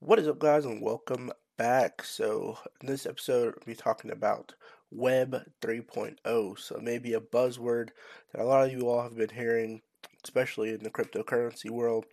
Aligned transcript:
What 0.00 0.18
is 0.18 0.26
up, 0.26 0.40
guys, 0.40 0.64
and 0.64 0.82
welcome 0.82 1.30
back. 1.56 2.02
So, 2.02 2.58
in 2.80 2.88
this 2.88 3.06
episode, 3.06 3.54
we'll 3.54 3.76
be 3.76 3.76
talking 3.76 4.10
about 4.10 4.54
Web 4.90 5.44
3.0. 5.60 6.58
So, 6.58 6.80
maybe 6.82 7.14
a 7.14 7.20
buzzword 7.20 7.90
that 8.32 8.42
a 8.42 8.44
lot 8.44 8.66
of 8.66 8.72
you 8.72 8.88
all 8.88 9.04
have 9.04 9.16
been 9.16 9.28
hearing, 9.28 9.82
especially 10.24 10.70
in 10.70 10.82
the 10.82 10.90
cryptocurrency 10.90 11.70
world, 11.70 12.04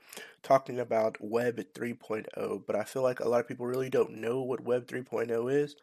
talking 0.44 0.80
about 0.80 1.18
Web 1.22 1.60
3.0. 1.74 2.64
But 2.68 2.76
I 2.76 2.84
feel 2.84 3.02
like 3.02 3.20
a 3.20 3.28
lot 3.28 3.40
of 3.40 3.48
people 3.48 3.66
really 3.66 3.90
don't 3.90 4.18
know 4.18 4.44
what 4.44 4.62
Web 4.64 4.86
3.0 4.86 5.52
is. 5.52 5.76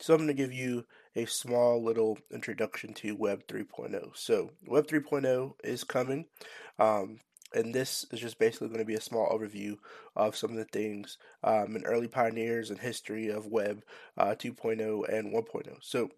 So, 0.00 0.12
I'm 0.12 0.18
going 0.18 0.26
to 0.26 0.34
give 0.34 0.52
you 0.52 0.86
a 1.16 1.26
small 1.26 1.82
little 1.82 2.18
introduction 2.32 2.92
to 2.94 3.14
Web 3.14 3.46
3.0. 3.46 4.16
So, 4.16 4.50
Web 4.66 4.86
3.0 4.86 5.54
is 5.62 5.84
coming. 5.84 6.26
Um, 6.78 7.20
and 7.54 7.72
this 7.74 8.04
is 8.10 8.20
just 8.20 8.38
basically 8.38 8.68
going 8.68 8.80
to 8.80 8.84
be 8.84 8.94
a 8.94 9.00
small 9.00 9.28
overview 9.28 9.76
of 10.16 10.36
some 10.36 10.50
of 10.50 10.56
the 10.56 10.64
things 10.64 11.18
um, 11.44 11.76
and 11.76 11.84
early 11.86 12.08
pioneers 12.08 12.70
and 12.70 12.80
history 12.80 13.28
of 13.28 13.46
Web 13.46 13.84
uh, 14.18 14.34
2.0 14.34 15.08
and 15.08 15.32
1.0. 15.32 15.76
So 15.80 16.10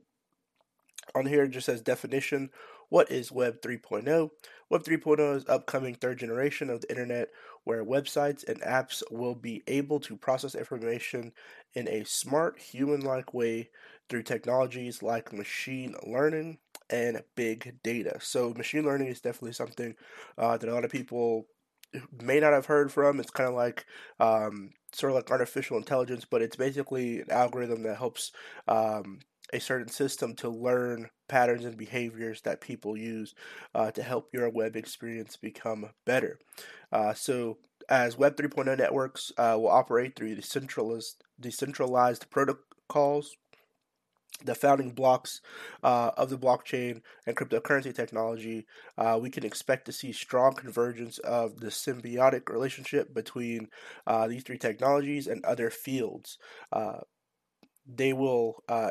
on 1.15 1.27
here 1.27 1.45
it 1.45 1.51
just 1.51 1.67
says 1.67 1.83
definition. 1.83 2.51
What 2.89 3.11
is 3.11 3.33
Web 3.33 3.61
3.0? 3.61 4.31
Web 4.71 4.83
3.0 4.83 5.37
is 5.37 5.45
upcoming 5.49 5.95
third 5.95 6.19
generation 6.19 6.71
of 6.71 6.81
the 6.81 6.91
internet 6.91 7.29
where 7.65 7.85
websites 7.85 8.47
and 8.49 8.61
apps 8.63 9.03
will 9.11 9.35
be 9.35 9.63
able 9.67 10.01
to 10.01 10.17
process 10.17 10.55
information 10.55 11.33
in 11.75 11.89
a 11.89 12.05
smart 12.05 12.61
human-like 12.61 13.35
way 13.35 13.71
through 14.09 14.23
technologies 14.23 15.03
like 15.03 15.33
machine 15.33 15.95
learning, 16.07 16.59
and 16.91 17.23
big 17.35 17.77
data. 17.83 18.19
So 18.21 18.53
machine 18.55 18.85
learning 18.85 19.09
is 19.09 19.21
definitely 19.21 19.53
something 19.53 19.95
uh, 20.39 20.57
that 20.57 20.69
a 20.69 20.75
lot 20.75 20.85
of 20.85 20.93
people 20.93 21.47
may 22.23 22.41
not 22.41 22.53
have 22.53 22.67
heard 22.67 22.93
from. 22.93 23.21
It's 23.21 23.31
kind 23.31 23.49
of 23.49 23.55
like 23.55 23.87
um, 24.21 24.71
sort 24.93 25.13
of 25.13 25.17
like 25.17 25.31
artificial 25.31 25.77
intelligence, 25.77 26.25
but 26.25 26.43
it's 26.43 26.57
basically 26.57 27.21
an 27.21 27.31
algorithm 27.31 27.83
that 27.85 27.97
helps 27.97 28.33
um, 28.69 29.21
a 29.53 29.61
certain 29.61 29.89
system 29.89 30.35
to 30.37 30.49
learn 30.49 31.09
patterns 31.29 31.65
and 31.65 31.77
behaviors 31.77 32.41
that 32.43 32.61
people 32.61 32.97
use 32.97 33.35
uh, 33.75 33.91
to 33.93 34.03
help 34.03 34.29
your 34.33 34.49
web 34.51 34.77
experience 34.77 35.37
become 35.37 35.91
better. 36.05 36.39
Uh, 36.93 37.15
so 37.15 37.59
as 37.89 38.19
Web 38.19 38.37
3.0 38.37 38.77
networks 38.79 39.33
uh, 39.39 39.55
will 39.57 39.69
operate 39.69 40.17
through 40.17 40.35
decentralized, 40.35 41.23
decentralized 41.39 42.29
protocols 42.31 43.37
the 44.45 44.55
founding 44.55 44.91
blocks 44.91 45.41
uh, 45.83 46.11
of 46.17 46.31
the 46.31 46.39
blockchain 46.39 47.01
and 47.27 47.37
cryptocurrency 47.37 47.95
technology, 47.95 48.67
uh, 48.99 49.19
we 49.21 49.31
can 49.31 49.45
expect 49.45 49.87
to 49.87 49.93
see 49.93 50.13
strong 50.13 50.53
convergence 50.55 51.19
of 51.19 51.61
the 51.61 51.69
symbiotic 51.69 52.49
relationship 52.49 53.15
between 53.15 53.69
uh, 54.07 54.27
these 54.27 54.43
three 54.43 54.59
technologies 54.59 55.27
and 55.27 55.45
other 55.45 55.71
fields. 55.71 56.39
Uh, 56.73 56.99
they 57.87 58.13
will 58.13 58.63
uh, 58.69 58.91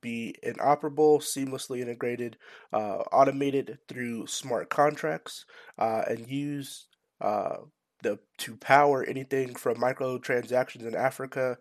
be 0.00 0.34
inoperable, 0.42 1.18
seamlessly 1.18 1.80
integrated, 1.80 2.36
uh, 2.72 2.98
automated 3.12 3.78
through 3.88 4.26
smart 4.26 4.70
contracts, 4.70 5.44
and 5.78 6.28
use 6.28 6.86
the, 7.20 8.18
to 8.38 8.56
power 8.56 9.02
anything 9.04 9.54
from 9.54 9.76
microtransactions 9.76 10.86
in 10.86 10.94
Africa, 10.94 11.58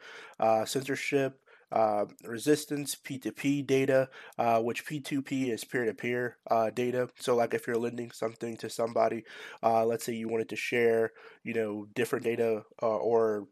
censorship, 0.65 1.39
uh, 1.75 2.05
resistance, 2.23 2.95
P2P 2.95 3.61
data, 3.61 4.09
uh, 4.39 4.61
which 4.61 4.85
P2P 4.85 5.49
is 5.49 5.63
peer 5.63 5.85
to 5.85 5.93
peer 5.93 6.37
data. 6.73 7.09
So, 7.19 7.35
like 7.35 7.53
if 7.53 7.67
you're 7.67 7.77
lending 7.77 8.11
something 8.11 8.57
to 8.57 8.69
somebody, 8.69 9.25
uh, 9.61 9.85
let's 9.85 10.05
say 10.05 10.13
you 10.13 10.29
wanted 10.29 10.49
to 10.49 10.55
share, 10.55 11.11
you 11.43 11.53
know, 11.53 11.87
different 11.93 12.25
data 12.25 12.63
uh, 12.81 12.87
or 12.87 13.47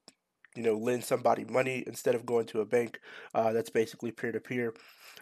you 0.56 0.63
know 0.63 0.78
lend 0.78 1.03
somebody 1.03 1.45
money 1.45 1.84
instead 1.88 2.16
of 2.16 2.25
going 2.25 2.45
to 2.45 2.61
a 2.61 2.66
bank 2.66 3.00
uh, 3.34 3.51
that's 3.51 3.72
basically 3.72 4.11
peer-to-peer 4.11 4.73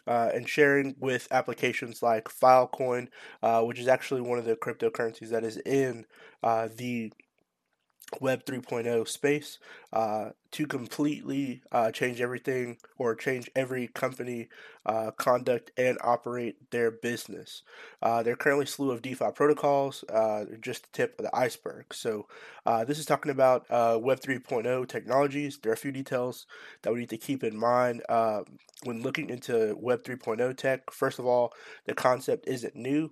uh, 0.08 0.30
and 0.34 0.50
sharing 0.50 0.96
with 1.00 1.28
applications 1.32 2.04
like 2.04 2.26
filecoin 2.26 3.08
uh, 3.42 3.62
which 3.62 3.80
is 3.80 3.88
actually 3.88 4.22
one 4.22 4.38
of 4.38 4.46
the 4.46 4.56
cryptocurrencies 4.58 5.30
that 5.30 5.44
is 5.44 5.58
in 5.66 6.06
the 6.42 7.12
web 8.20 8.44
3.0 8.46 9.08
space 9.08 9.58
to 10.52 10.68
completely 10.68 11.62
uh, 11.72 11.92
change 11.92 12.20
everything 12.20 12.78
or 12.98 13.16
change 13.16 13.50
every 13.56 13.88
company 13.88 14.50
uh, 14.86 15.12
conduct 15.12 15.72
and 15.78 15.98
operate 16.04 16.72
their 16.72 16.90
business. 16.90 17.62
Uh, 18.02 18.24
there 18.24 18.34
are 18.34 18.38
currently 18.38 18.66
a 18.66 18.68
slew 18.68 18.92
of 18.92 19.02
DeFi 19.02 19.32
protocols, 19.34 20.04
uh, 20.10 20.46
just 20.60 20.84
the 20.84 20.90
tip 20.92 21.20
of 21.20 21.26
the 21.26 21.36
iceberg. 21.36 21.94
So, 21.94 22.28
uh, 22.66 22.84
this 22.84 23.00
is 23.00 23.06
talking 23.06 23.32
about 23.32 23.66
uh, 23.70 24.00
Web 24.02 24.20
3.0 24.20 24.88
technologies. 24.88 25.58
There 25.58 25.72
are 25.72 25.74
a 25.74 25.78
few 25.78 25.92
details 25.92 26.48
that 26.82 26.94
we 26.94 27.02
need 27.02 27.10
to 27.10 27.18
keep 27.18 27.44
in 27.44 27.56
mind 27.56 28.02
when 28.84 29.04
looking 29.04 29.30
into 29.30 29.78
Web 29.80 30.04
3.0 30.04 30.58
tech. 30.58 30.92
First 30.92 31.20
of 31.20 31.26
all, 31.28 31.54
the 31.86 31.94
concept 31.94 32.48
isn't 32.48 32.76
new. 32.76 33.12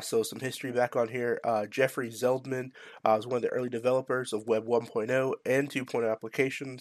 so, 0.00 0.22
some 0.22 0.40
history 0.40 0.72
back 0.72 0.96
on 0.96 1.08
here. 1.08 1.40
Jeffrey 1.70 2.10
Zeldman 2.10 2.70
was 3.04 3.26
one 3.26 3.36
of 3.36 3.42
the 3.42 3.48
early 3.48 3.68
developers 3.68 4.32
of 4.32 4.46
Web 4.46 4.66
1.0 4.66 5.32
and 5.44 5.70
2.0 5.70 6.10
applications 6.10 6.71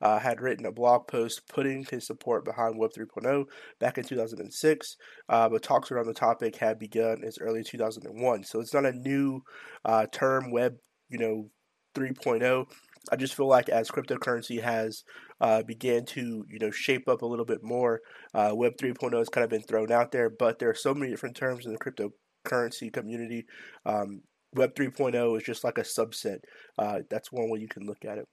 uh, 0.00 0.18
had 0.18 0.40
written 0.40 0.66
a 0.66 0.72
blog 0.72 1.06
post 1.06 1.48
putting 1.48 1.84
his 1.84 2.06
support 2.06 2.44
behind 2.44 2.78
Web 2.78 2.92
3.0 2.92 3.44
back 3.78 3.98
in 3.98 4.04
2006, 4.04 4.96
uh, 5.28 5.48
but 5.48 5.62
talks 5.62 5.90
around 5.90 6.06
the 6.06 6.14
topic 6.14 6.56
had 6.56 6.78
begun 6.78 7.22
as 7.24 7.38
early 7.38 7.60
as 7.60 7.66
2001. 7.66 8.44
So 8.44 8.60
it's 8.60 8.74
not 8.74 8.86
a 8.86 8.92
new 8.92 9.42
uh, 9.84 10.06
term, 10.12 10.50
Web, 10.50 10.76
you 11.08 11.18
know, 11.18 11.50
3.0. 11.94 12.66
I 13.10 13.16
just 13.16 13.34
feel 13.34 13.48
like 13.48 13.68
as 13.68 13.90
cryptocurrency 13.90 14.62
has 14.62 15.04
uh, 15.40 15.62
began 15.62 16.04
to 16.04 16.44
you 16.48 16.58
know 16.58 16.70
shape 16.70 17.08
up 17.08 17.22
a 17.22 17.26
little 17.26 17.46
bit 17.46 17.62
more, 17.62 18.00
uh, 18.34 18.52
Web 18.54 18.74
3.0 18.76 19.16
has 19.18 19.28
kind 19.28 19.44
of 19.44 19.50
been 19.50 19.62
thrown 19.62 19.90
out 19.90 20.12
there. 20.12 20.30
But 20.30 20.58
there 20.58 20.68
are 20.70 20.74
so 20.74 20.94
many 20.94 21.10
different 21.10 21.36
terms 21.36 21.66
in 21.66 21.72
the 21.72 21.78
cryptocurrency 21.78 22.92
community. 22.92 23.46
Um, 23.86 24.22
Web 24.54 24.74
3.0 24.74 25.36
is 25.36 25.44
just 25.44 25.64
like 25.64 25.78
a 25.78 25.82
subset. 25.82 26.40
Uh, 26.78 27.00
that's 27.08 27.32
one 27.32 27.50
way 27.50 27.60
you 27.60 27.68
can 27.68 27.86
look 27.86 28.04
at 28.04 28.18
it. 28.18 28.28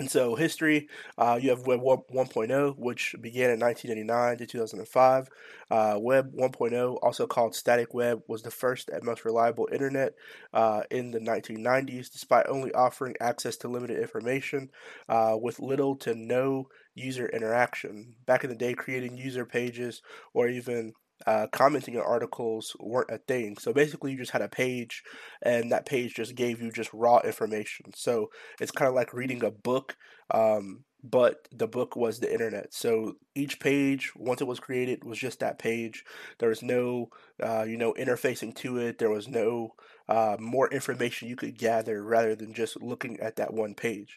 And 0.00 0.10
so, 0.10 0.34
history, 0.34 0.88
uh, 1.16 1.38
you 1.40 1.50
have 1.50 1.68
Web 1.68 1.80
1.0, 1.80 2.76
which 2.76 3.14
began 3.20 3.50
in 3.50 3.60
1989 3.60 4.38
to 4.38 4.46
2005. 4.46 5.28
Uh, 5.70 5.98
Web 6.00 6.34
1.0, 6.34 6.98
also 7.00 7.28
called 7.28 7.54
static 7.54 7.94
web, 7.94 8.20
was 8.26 8.42
the 8.42 8.50
first 8.50 8.88
and 8.88 9.04
most 9.04 9.24
reliable 9.24 9.68
internet 9.70 10.14
uh, 10.52 10.82
in 10.90 11.12
the 11.12 11.20
1990s, 11.20 12.10
despite 12.10 12.46
only 12.48 12.72
offering 12.74 13.14
access 13.20 13.56
to 13.58 13.68
limited 13.68 14.00
information 14.00 14.68
uh, 15.08 15.36
with 15.40 15.60
little 15.60 15.94
to 15.94 16.12
no 16.16 16.68
user 16.96 17.28
interaction. 17.28 18.16
Back 18.26 18.42
in 18.42 18.50
the 18.50 18.56
day, 18.56 18.74
creating 18.74 19.16
user 19.16 19.44
pages 19.44 20.02
or 20.32 20.48
even 20.48 20.92
uh, 21.26 21.46
commenting 21.52 21.96
on 21.96 22.04
articles 22.04 22.76
weren't 22.78 23.10
a 23.10 23.18
thing. 23.18 23.56
So 23.58 23.72
basically, 23.72 24.12
you 24.12 24.18
just 24.18 24.32
had 24.32 24.42
a 24.42 24.48
page, 24.48 25.02
and 25.42 25.72
that 25.72 25.86
page 25.86 26.14
just 26.14 26.34
gave 26.34 26.60
you 26.60 26.70
just 26.70 26.92
raw 26.92 27.20
information. 27.20 27.92
So 27.94 28.30
it's 28.60 28.72
kind 28.72 28.88
of 28.88 28.94
like 28.94 29.14
reading 29.14 29.42
a 29.42 29.50
book, 29.50 29.96
um, 30.30 30.84
but 31.02 31.48
the 31.52 31.66
book 31.66 31.96
was 31.96 32.18
the 32.18 32.32
internet. 32.32 32.74
So 32.74 33.16
each 33.34 33.60
page, 33.60 34.12
once 34.16 34.40
it 34.40 34.46
was 34.46 34.60
created, 34.60 35.04
was 35.04 35.18
just 35.18 35.40
that 35.40 35.58
page. 35.58 36.04
There 36.38 36.48
was 36.48 36.62
no, 36.62 37.10
uh, 37.42 37.64
you 37.64 37.76
know, 37.76 37.94
interfacing 37.94 38.54
to 38.56 38.78
it. 38.78 38.98
There 38.98 39.10
was 39.10 39.28
no 39.28 39.74
uh, 40.08 40.36
more 40.38 40.68
information 40.68 41.28
you 41.28 41.36
could 41.36 41.58
gather 41.58 42.02
rather 42.02 42.34
than 42.34 42.52
just 42.52 42.82
looking 42.82 43.20
at 43.20 43.36
that 43.36 43.54
one 43.54 43.74
page. 43.74 44.16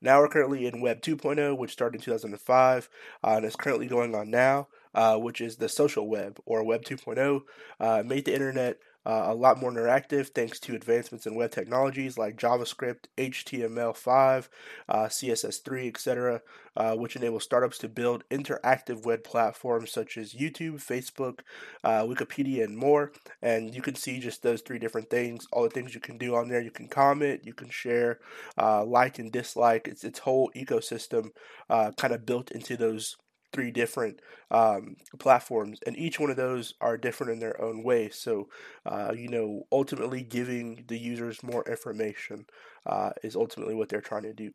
Now 0.00 0.20
we're 0.20 0.28
currently 0.28 0.66
in 0.66 0.82
Web 0.82 1.00
2.0, 1.00 1.56
which 1.56 1.72
started 1.72 1.96
in 1.96 2.04
2005 2.04 2.90
uh, 3.22 3.28
and 3.28 3.46
is 3.46 3.56
currently 3.56 3.86
going 3.86 4.14
on 4.14 4.30
now 4.30 4.68
uh, 4.94 5.16
which 5.16 5.40
is 5.40 5.56
the 5.56 5.68
social 5.68 6.08
web 6.08 6.38
or 6.46 6.64
Web 6.64 6.82
2.0, 6.84 7.42
uh, 7.80 8.02
made 8.04 8.24
the 8.24 8.34
internet 8.34 8.78
uh, 9.06 9.24
a 9.26 9.34
lot 9.34 9.60
more 9.60 9.70
interactive 9.70 10.28
thanks 10.28 10.58
to 10.58 10.74
advancements 10.74 11.26
in 11.26 11.34
web 11.34 11.50
technologies 11.50 12.16
like 12.16 12.38
JavaScript, 12.38 13.04
HTML5, 13.18 14.48
uh, 14.88 15.04
CSS3, 15.04 15.88
etc., 15.88 16.40
which 16.96 17.14
enable 17.14 17.40
startups 17.40 17.76
to 17.78 17.88
build 17.88 18.24
interactive 18.30 19.04
web 19.04 19.22
platforms 19.22 19.92
such 19.92 20.16
as 20.16 20.32
YouTube, 20.32 20.82
Facebook, 20.82 21.40
uh, 21.84 22.02
Wikipedia, 22.02 22.64
and 22.64 22.78
more. 22.78 23.12
And 23.42 23.74
you 23.74 23.82
can 23.82 23.94
see 23.94 24.18
just 24.20 24.42
those 24.42 24.62
three 24.62 24.78
different 24.78 25.10
things, 25.10 25.46
all 25.52 25.64
the 25.64 25.70
things 25.70 25.94
you 25.94 26.00
can 26.00 26.16
do 26.16 26.34
on 26.34 26.48
there. 26.48 26.62
You 26.62 26.70
can 26.70 26.88
comment, 26.88 27.42
you 27.44 27.52
can 27.52 27.68
share, 27.68 28.20
uh, 28.56 28.84
like 28.84 29.18
and 29.18 29.30
dislike. 29.30 29.86
It's 29.86 30.04
its 30.04 30.20
whole 30.20 30.50
ecosystem 30.56 31.28
kind 31.68 32.14
of 32.14 32.24
built 32.24 32.50
into 32.52 32.76
those 32.76 33.16
three 33.54 33.70
different 33.72 34.20
um, 34.50 34.96
platforms, 35.18 35.80
and 35.86 35.96
each 35.96 36.20
one 36.20 36.30
of 36.30 36.36
those 36.36 36.74
are 36.82 36.98
different 36.98 37.32
in 37.32 37.40
their 37.40 37.60
own 37.62 37.82
way. 37.84 38.10
So, 38.10 38.48
uh, 38.86 39.14
you 39.16 39.28
know, 39.28 39.66
ultimately 39.72 40.22
giving 40.22 40.84
the 40.88 40.98
users 40.98 41.42
more 41.42 41.64
information 41.68 42.46
uh, 42.86 43.12
is 43.22 43.36
ultimately 43.36 43.74
what 43.74 43.88
they're 43.88 44.02
trying 44.02 44.24
to 44.24 44.34
do. 44.34 44.52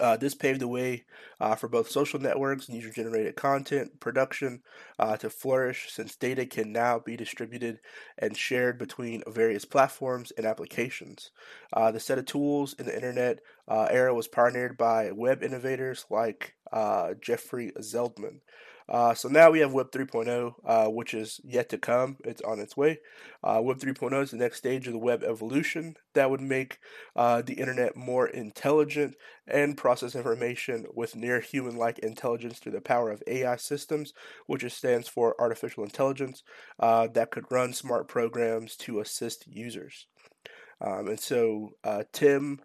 Uh, 0.00 0.16
this 0.16 0.34
paved 0.34 0.60
the 0.60 0.68
way 0.68 1.04
uh, 1.38 1.54
for 1.54 1.68
both 1.68 1.90
social 1.90 2.18
networks 2.18 2.66
and 2.66 2.76
user 2.76 2.90
generated 2.90 3.36
content 3.36 4.00
production 4.00 4.62
uh, 4.98 5.16
to 5.18 5.28
flourish 5.28 5.92
since 5.92 6.16
data 6.16 6.46
can 6.46 6.72
now 6.72 6.98
be 6.98 7.14
distributed 7.14 7.78
and 8.16 8.34
shared 8.34 8.78
between 8.78 9.22
various 9.26 9.66
platforms 9.66 10.32
and 10.38 10.46
applications. 10.46 11.30
Uh, 11.74 11.90
the 11.90 12.00
set 12.00 12.16
of 12.16 12.24
tools 12.24 12.74
in 12.78 12.86
the 12.86 12.94
internet 12.94 13.40
uh, 13.68 13.86
era 13.90 14.14
was 14.14 14.28
pioneered 14.28 14.78
by 14.78 15.10
web 15.12 15.42
innovators 15.42 16.06
like 16.08 16.54
uh, 16.72 17.12
Jeffrey 17.20 17.70
Zeldman. 17.78 18.40
Uh, 18.88 19.14
so 19.14 19.28
now 19.28 19.50
we 19.50 19.60
have 19.60 19.72
Web 19.72 19.90
3.0, 19.90 20.54
uh, 20.64 20.86
which 20.88 21.14
is 21.14 21.40
yet 21.44 21.68
to 21.68 21.78
come. 21.78 22.16
It's 22.24 22.42
on 22.42 22.58
its 22.58 22.76
way. 22.76 22.98
Uh, 23.42 23.60
Web 23.62 23.78
3.0 23.78 24.22
is 24.22 24.30
the 24.30 24.36
next 24.36 24.58
stage 24.58 24.86
of 24.86 24.92
the 24.92 24.98
web 24.98 25.22
evolution 25.22 25.96
that 26.14 26.30
would 26.30 26.40
make 26.40 26.78
uh, 27.16 27.42
the 27.42 27.54
internet 27.54 27.96
more 27.96 28.26
intelligent 28.26 29.14
and 29.46 29.76
process 29.76 30.14
information 30.14 30.86
with 30.94 31.16
near 31.16 31.40
human 31.40 31.76
like 31.76 31.98
intelligence 32.00 32.58
through 32.58 32.72
the 32.72 32.80
power 32.80 33.10
of 33.10 33.22
AI 33.26 33.56
systems, 33.56 34.12
which 34.46 34.70
stands 34.72 35.08
for 35.08 35.40
artificial 35.40 35.84
intelligence, 35.84 36.42
uh, 36.80 37.06
that 37.08 37.30
could 37.30 37.50
run 37.50 37.72
smart 37.72 38.08
programs 38.08 38.76
to 38.76 39.00
assist 39.00 39.46
users. 39.46 40.06
Um, 40.80 41.08
and 41.08 41.20
so 41.20 41.70
uh, 41.84 42.02
Tim 42.12 42.60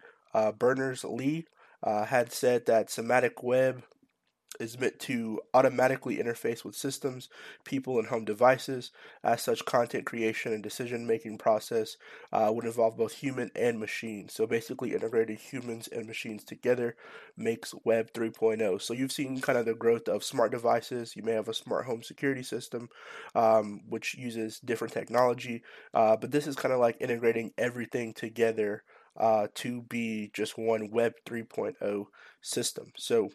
Berners 0.58 1.04
Lee 1.04 1.46
had 1.84 2.32
said 2.32 2.66
that 2.66 2.90
semantic 2.90 3.42
web 3.42 3.82
is 4.58 4.78
meant 4.78 4.98
to 5.00 5.40
automatically 5.54 6.16
interface 6.16 6.64
with 6.64 6.74
systems, 6.74 7.28
people, 7.64 7.98
and 7.98 8.08
home 8.08 8.24
devices. 8.24 8.90
As 9.22 9.42
such, 9.42 9.64
content 9.64 10.06
creation 10.06 10.52
and 10.52 10.62
decision 10.62 11.06
making 11.06 11.38
process 11.38 11.96
uh, 12.32 12.50
would 12.52 12.64
involve 12.64 12.96
both 12.96 13.12
human 13.12 13.50
and 13.54 13.78
machine. 13.78 14.28
So 14.28 14.46
basically, 14.46 14.94
integrating 14.94 15.36
humans 15.36 15.88
and 15.88 16.06
machines 16.06 16.44
together 16.44 16.96
makes 17.36 17.74
Web 17.84 18.12
3.0. 18.12 18.80
So 18.82 18.94
you've 18.94 19.12
seen 19.12 19.40
kind 19.40 19.58
of 19.58 19.66
the 19.66 19.74
growth 19.74 20.08
of 20.08 20.24
smart 20.24 20.52
devices. 20.52 21.16
You 21.16 21.22
may 21.22 21.32
have 21.32 21.48
a 21.48 21.54
smart 21.54 21.86
home 21.86 22.02
security 22.02 22.42
system, 22.42 22.88
um, 23.34 23.82
which 23.88 24.14
uses 24.14 24.58
different 24.60 24.92
technology, 24.94 25.62
uh, 25.94 26.16
but 26.16 26.30
this 26.30 26.46
is 26.46 26.56
kind 26.56 26.72
of 26.72 26.80
like 26.80 26.96
integrating 27.00 27.52
everything 27.58 28.12
together. 28.14 28.82
Uh, 29.16 29.48
to 29.52 29.82
be 29.82 30.30
just 30.32 30.56
one 30.56 30.92
Web 30.92 31.12
3.0 31.26 32.06
system. 32.40 32.92
So, 32.96 33.30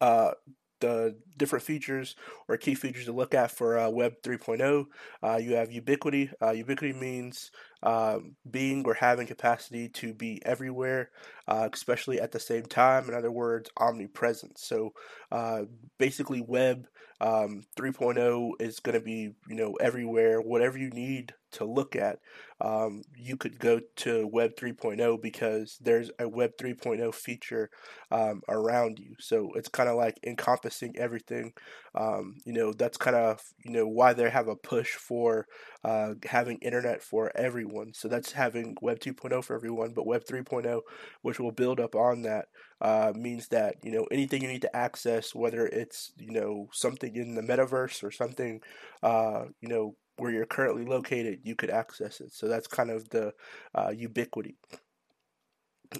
uh, 0.00 0.32
the 0.80 1.16
different 1.36 1.64
features 1.64 2.16
or 2.48 2.56
key 2.56 2.74
features 2.74 3.06
to 3.06 3.12
look 3.12 3.34
at 3.34 3.50
for 3.50 3.78
uh, 3.78 3.88
Web 3.88 4.14
3.0. 4.22 4.86
Uh, 5.22 5.36
you 5.36 5.54
have 5.54 5.72
ubiquity. 5.72 6.30
Uh, 6.42 6.50
ubiquity 6.50 6.92
means 6.92 7.50
um, 7.82 8.36
being 8.50 8.84
or 8.86 8.94
having 8.94 9.26
capacity 9.26 9.88
to 9.88 10.14
be 10.14 10.40
everywhere, 10.44 11.10
uh, 11.46 11.68
especially 11.72 12.20
at 12.20 12.32
the 12.32 12.40
same 12.40 12.64
time. 12.64 13.08
In 13.08 13.14
other 13.14 13.30
words, 13.30 13.70
omnipresent. 13.76 14.58
So 14.58 14.92
uh, 15.32 15.62
basically, 15.98 16.40
Web 16.40 16.86
um, 17.20 17.62
3.0 17.76 18.52
is 18.60 18.80
going 18.80 18.98
to 18.98 19.04
be 19.04 19.34
you 19.48 19.56
know 19.56 19.74
everywhere. 19.74 20.40
Whatever 20.40 20.78
you 20.78 20.90
need 20.90 21.34
to 21.52 21.64
look 21.64 21.96
at, 21.96 22.18
um, 22.60 23.02
you 23.16 23.36
could 23.36 23.58
go 23.58 23.80
to 23.96 24.26
Web 24.26 24.56
3.0 24.56 25.20
because 25.22 25.78
there's 25.80 26.10
a 26.18 26.28
Web 26.28 26.52
3.0 26.58 27.14
feature 27.14 27.70
um, 28.10 28.42
around 28.48 28.98
you. 28.98 29.14
So 29.20 29.52
it's 29.54 29.68
kind 29.68 29.88
of 29.88 29.96
like 29.96 30.18
encompassing 30.26 30.96
everything. 30.98 31.52
Um, 31.94 32.36
you 32.44 32.52
know 32.52 32.72
that's 32.72 32.96
kind 32.98 33.16
of 33.16 33.40
you 33.64 33.72
know 33.72 33.86
why 33.86 34.12
they 34.12 34.28
have 34.30 34.48
a 34.48 34.56
push 34.56 34.90
for 34.94 35.46
uh, 35.84 36.14
having 36.24 36.58
internet 36.58 37.02
for 37.02 37.32
everyone. 37.36 37.92
So 37.94 38.08
that's 38.08 38.32
having 38.32 38.76
Web 38.82 39.00
2.0 39.00 39.44
for 39.44 39.54
everyone, 39.56 39.92
but 39.94 40.06
Web 40.06 40.24
3.0, 40.24 40.80
which 41.22 41.40
will 41.40 41.52
build 41.52 41.80
up 41.80 41.94
on 41.94 42.22
that, 42.22 42.46
uh, 42.80 43.12
means 43.14 43.48
that 43.48 43.76
you 43.82 43.92
know 43.92 44.06
anything 44.10 44.42
you 44.42 44.48
need 44.48 44.62
to 44.62 44.76
access, 44.76 45.34
whether 45.34 45.66
it's 45.66 46.12
you 46.18 46.32
know 46.32 46.68
something 46.72 47.14
in 47.16 47.34
the 47.34 47.42
metaverse 47.42 48.02
or 48.02 48.10
something, 48.10 48.60
uh, 49.02 49.44
you 49.60 49.68
know 49.68 49.94
where 50.18 50.30
you're 50.30 50.46
currently 50.46 50.84
located, 50.84 51.40
you 51.44 51.54
could 51.54 51.70
access 51.70 52.20
it. 52.20 52.32
So 52.32 52.48
that's 52.48 52.66
kind 52.66 52.90
of 52.90 53.08
the 53.10 53.32
uh, 53.74 53.90
ubiquity. 53.90 54.56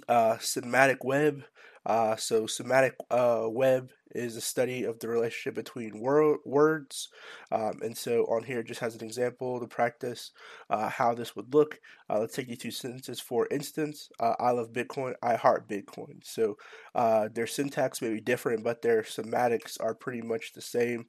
Uh, 0.07 0.37
semantic 0.39 1.03
web. 1.03 1.43
Uh, 1.89 2.15
so 2.15 2.45
semantic 2.45 2.95
uh, 3.09 3.47
web 3.49 3.89
is 4.11 4.35
a 4.35 4.41
study 4.41 4.83
of 4.83 4.99
the 4.99 5.07
relationship 5.07 5.55
between 5.55 5.99
wor- 5.99 6.37
words. 6.45 7.09
Um, 7.51 7.79
and 7.81 7.97
so 7.97 8.25
on 8.25 8.43
here, 8.43 8.61
just 8.61 8.81
has 8.81 8.93
an 8.93 9.03
example 9.03 9.59
to 9.59 9.65
practice 9.65 10.29
uh, 10.69 10.87
how 10.89 11.15
this 11.15 11.35
would 11.35 11.51
look. 11.51 11.79
Uh, 12.07 12.19
let's 12.19 12.35
take 12.35 12.47
you 12.47 12.55
two 12.55 12.69
sentences. 12.69 13.19
For 13.19 13.47
instance, 13.49 14.09
uh, 14.19 14.35
I 14.39 14.51
love 14.51 14.71
Bitcoin, 14.71 15.15
I 15.23 15.33
heart 15.33 15.67
Bitcoin. 15.67 16.23
So 16.23 16.57
uh, 16.93 17.29
their 17.33 17.47
syntax 17.47 18.03
may 18.03 18.13
be 18.13 18.21
different, 18.21 18.63
but 18.63 18.83
their 18.83 19.03
semantics 19.03 19.77
are 19.77 19.95
pretty 19.95 20.21
much 20.21 20.53
the 20.53 20.61
same 20.61 21.05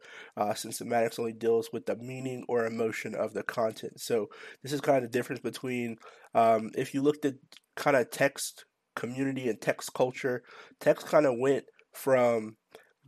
since 0.54 0.78
semantics 0.78 1.18
only 1.18 1.34
deals 1.34 1.68
with 1.74 1.84
the 1.84 1.96
meaning 1.96 2.46
or 2.48 2.64
emotion 2.64 3.14
of 3.14 3.34
the 3.34 3.42
content. 3.42 4.00
So 4.00 4.30
this 4.62 4.72
is 4.72 4.80
kind 4.80 5.04
of 5.04 5.12
the 5.12 5.18
difference 5.18 5.42
between 5.42 5.98
um, 6.34 6.70
if 6.74 6.94
you 6.94 7.02
looked 7.02 7.26
at 7.26 7.34
kind 7.76 7.96
of 7.96 8.10
text 8.10 8.64
community 9.00 9.48
and 9.48 9.60
text 9.60 9.94
culture, 9.94 10.42
text 10.78 11.06
kind 11.06 11.26
of 11.26 11.38
went 11.38 11.64
from 11.92 12.56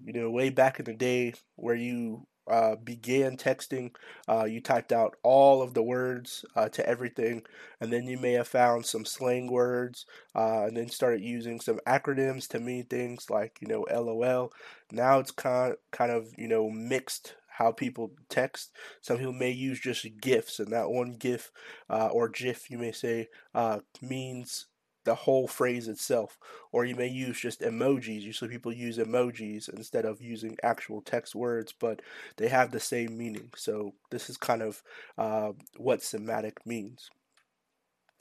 you 0.04 0.12
know, 0.12 0.30
way 0.30 0.50
back 0.50 0.78
in 0.78 0.84
the 0.84 0.94
day 0.94 1.34
where 1.56 1.74
you 1.74 2.26
uh, 2.50 2.74
began 2.76 3.36
texting, 3.36 3.92
uh, 4.28 4.44
you 4.44 4.60
typed 4.60 4.92
out 4.92 5.14
all 5.22 5.62
of 5.62 5.74
the 5.74 5.82
words 5.82 6.44
uh, 6.56 6.68
to 6.68 6.86
everything, 6.88 7.42
and 7.80 7.92
then 7.92 8.06
you 8.06 8.18
may 8.18 8.32
have 8.32 8.48
found 8.48 8.84
some 8.84 9.04
slang 9.04 9.50
words, 9.50 10.06
uh, 10.34 10.64
and 10.64 10.76
then 10.76 10.88
started 10.88 11.20
using 11.20 11.60
some 11.60 11.78
acronyms 11.86 12.48
to 12.48 12.58
mean 12.58 12.84
things 12.86 13.30
like 13.30 13.58
you 13.60 13.68
know 13.68 13.86
LOL. 13.92 14.52
Now 14.90 15.20
it's 15.20 15.30
kind 15.30 15.76
kind 15.92 16.10
of 16.10 16.30
you 16.36 16.48
know 16.48 16.68
mixed 16.68 17.36
how 17.46 17.70
people 17.70 18.10
text. 18.28 18.72
Some 19.00 19.18
people 19.18 19.32
may 19.32 19.50
use 19.50 19.78
just 19.78 20.04
GIFs, 20.20 20.58
and 20.58 20.72
that 20.72 20.90
one 20.90 21.12
GIF 21.12 21.52
uh, 21.88 22.08
or 22.08 22.28
GIF, 22.28 22.70
you 22.70 22.78
may 22.78 22.92
say, 22.92 23.28
uh, 23.54 23.80
means 24.00 24.66
the 25.04 25.14
whole 25.14 25.48
phrase 25.48 25.88
itself. 25.88 26.38
Or 26.72 26.84
you 26.84 26.94
may 26.94 27.08
use 27.08 27.40
just 27.40 27.60
emojis. 27.60 28.22
Usually 28.22 28.50
people 28.50 28.72
use 28.72 28.98
emojis 28.98 29.68
instead 29.68 30.04
of 30.04 30.22
using 30.22 30.56
actual 30.62 31.00
text 31.02 31.34
words, 31.34 31.72
but 31.78 32.02
they 32.36 32.48
have 32.48 32.70
the 32.70 32.80
same 32.80 33.16
meaning. 33.16 33.50
So 33.56 33.94
this 34.10 34.30
is 34.30 34.36
kind 34.36 34.62
of 34.62 34.82
uh, 35.18 35.52
what 35.76 36.02
semantic 36.02 36.66
means. 36.66 37.10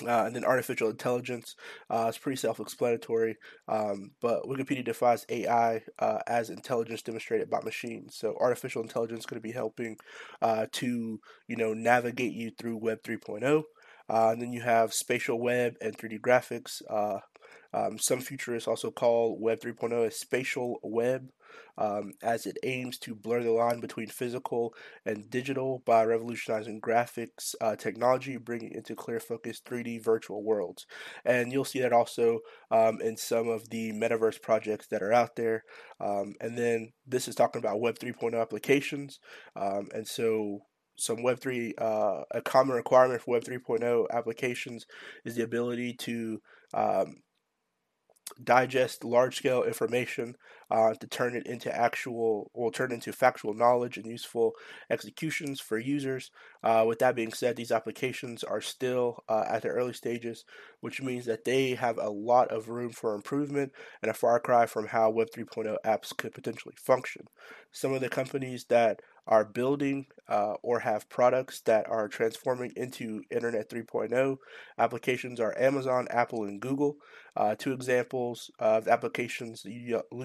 Uh, 0.07 0.24
and 0.25 0.36
then 0.36 0.44
artificial 0.44 0.89
intelligence 0.89 1.56
uh, 1.92 2.07
is 2.10 2.18
pretty 2.18 2.36
self-explanatory, 2.36 3.38
um, 3.68 4.12
but 4.19 4.44
Wikipedia 4.45 4.83
defines 4.83 5.25
AI 5.30 5.83
uh, 6.00 6.18
as 6.25 6.50
intelligence 6.50 7.04
demonstrated 7.04 7.50
by 7.50 7.60
machines. 7.62 8.16
So 8.16 8.36
artificial 8.39 8.81
intelligence 8.81 9.19
is 9.22 9.25
going 9.28 9.39
to 9.39 9.48
be 9.48 9.51
helping 9.54 9.98
uh, 10.42 10.66
to 10.74 11.19
you 11.47 11.56
know 11.56 11.73
navigate 11.73 12.33
you 12.33 12.52
through 12.57 12.78
Web 12.78 13.04
3.0. 13.04 13.64
Uh, 14.11 14.31
and 14.31 14.41
then 14.41 14.51
you 14.51 14.61
have 14.61 14.94
spatial 14.94 15.39
web 15.39 15.75
and 15.81 15.97
3D 15.97 16.19
graphics. 16.19 16.81
Uh, 16.89 17.19
um, 17.73 17.97
some 17.97 18.19
futurists 18.19 18.68
also 18.68 18.91
call 18.91 19.37
Web 19.39 19.61
3.0 19.61 20.06
a 20.06 20.11
spatial 20.11 20.80
web, 20.83 21.30
um, 21.77 22.11
as 22.21 22.45
it 22.45 22.57
aims 22.63 22.97
to 22.99 23.15
blur 23.15 23.41
the 23.44 23.51
line 23.51 23.80
between 23.80 24.07
physical 24.07 24.73
and 25.06 25.30
digital 25.30 25.81
by 25.85 26.03
revolutionizing 26.03 26.81
graphics 26.81 27.56
uh, 27.61 27.77
technology, 27.77 28.35
bringing 28.35 28.73
into 28.73 28.94
clear 28.94 29.21
focus 29.21 29.61
3D 29.65 30.03
virtual 30.03 30.44
worlds. 30.44 30.85
And 31.23 31.53
you'll 31.53 31.63
see 31.63 31.80
that 31.80 31.94
also 31.94 32.39
um, 32.69 32.99
in 33.01 33.15
some 33.15 33.47
of 33.47 33.69
the 33.69 33.94
metaverse 33.94 34.41
projects 34.41 34.87
that 34.87 35.01
are 35.01 35.13
out 35.13 35.37
there. 35.37 35.63
Um, 36.01 36.35
and 36.41 36.57
then 36.57 36.91
this 37.07 37.30
is 37.30 37.35
talking 37.35 37.59
about 37.59 37.80
Web 37.80 37.97
3.0 37.97 38.39
applications. 38.39 39.19
Um, 39.56 39.87
and 39.94 40.06
so 40.06 40.63
some 40.98 41.18
Web3, 41.18 41.74
uh, 41.80 42.24
a 42.31 42.42
common 42.42 42.76
requirement 42.76 43.21
for 43.21 43.31
Web 43.31 43.44
3.0 43.44 44.06
applications 44.12 44.86
is 45.26 45.36
the 45.36 45.44
ability 45.44 45.94
to 45.94 46.42
um, 46.74 47.16
digest 48.44 49.04
large 49.04 49.38
scale 49.38 49.64
information 49.64 50.36
uh, 50.69 50.94
to 50.94 51.07
turn 51.07 51.36
it 51.36 51.45
into 51.48 51.76
actual 51.76 52.50
or 52.54 52.71
turn 52.71 52.92
into 52.92 53.12
factual 53.12 53.54
knowledge 53.54 53.98
and 53.98 54.06
useful 54.06 54.54
executions 54.90 55.60
for 55.60 55.78
users. 55.78 56.31
Uh, 56.64 56.86
with 56.88 57.00
that 57.00 57.16
being 57.16 57.33
said, 57.33 57.56
these 57.56 57.71
applications 57.71 58.44
are 58.44 58.62
still 58.62 59.24
uh, 59.28 59.44
at 59.50 59.64
the 59.64 59.68
early 59.68 59.94
stages, 59.94 60.45
which 60.80 61.02
means 61.02 61.26
that 61.26 61.44
they 61.44 61.76
have 61.76 61.98
a 61.98 62.10
lot 62.10 62.50
of 62.50 62.69
room 62.69 62.92
for 62.92 63.16
improvement 63.16 63.71
and 64.02 64.10
a 64.10 64.14
far 64.14 64.40
cry 64.40 64.66
from 64.66 64.88
how 64.88 65.10
Web 65.10 65.28
3.0 65.36 65.76
apps 65.86 66.16
could 66.16 66.33
potentially 66.33 66.76
function. 66.78 67.28
Some 67.71 67.94
of 67.94 68.02
the 68.02 68.10
companies 68.10 68.66
that 68.66 69.02
are 69.28 69.45
building 69.45 70.07
uh, 70.31 70.54
or 70.64 70.80
have 70.80 71.09
products 71.09 71.59
that 71.61 71.88
are 71.90 72.07
transforming 72.07 72.71
into 72.78 73.21
Internet 73.30 73.69
3.0 73.69 74.38
applications 74.78 75.42
are 75.42 75.54
Amazon, 75.59 76.07
Apple, 76.09 76.45
and 76.45 76.61
Google. 76.61 76.95
Uh, 77.35 77.56
two 77.56 77.71
examples 77.71 78.52
of 78.59 78.88
applications 78.88 79.64
that 79.64 79.71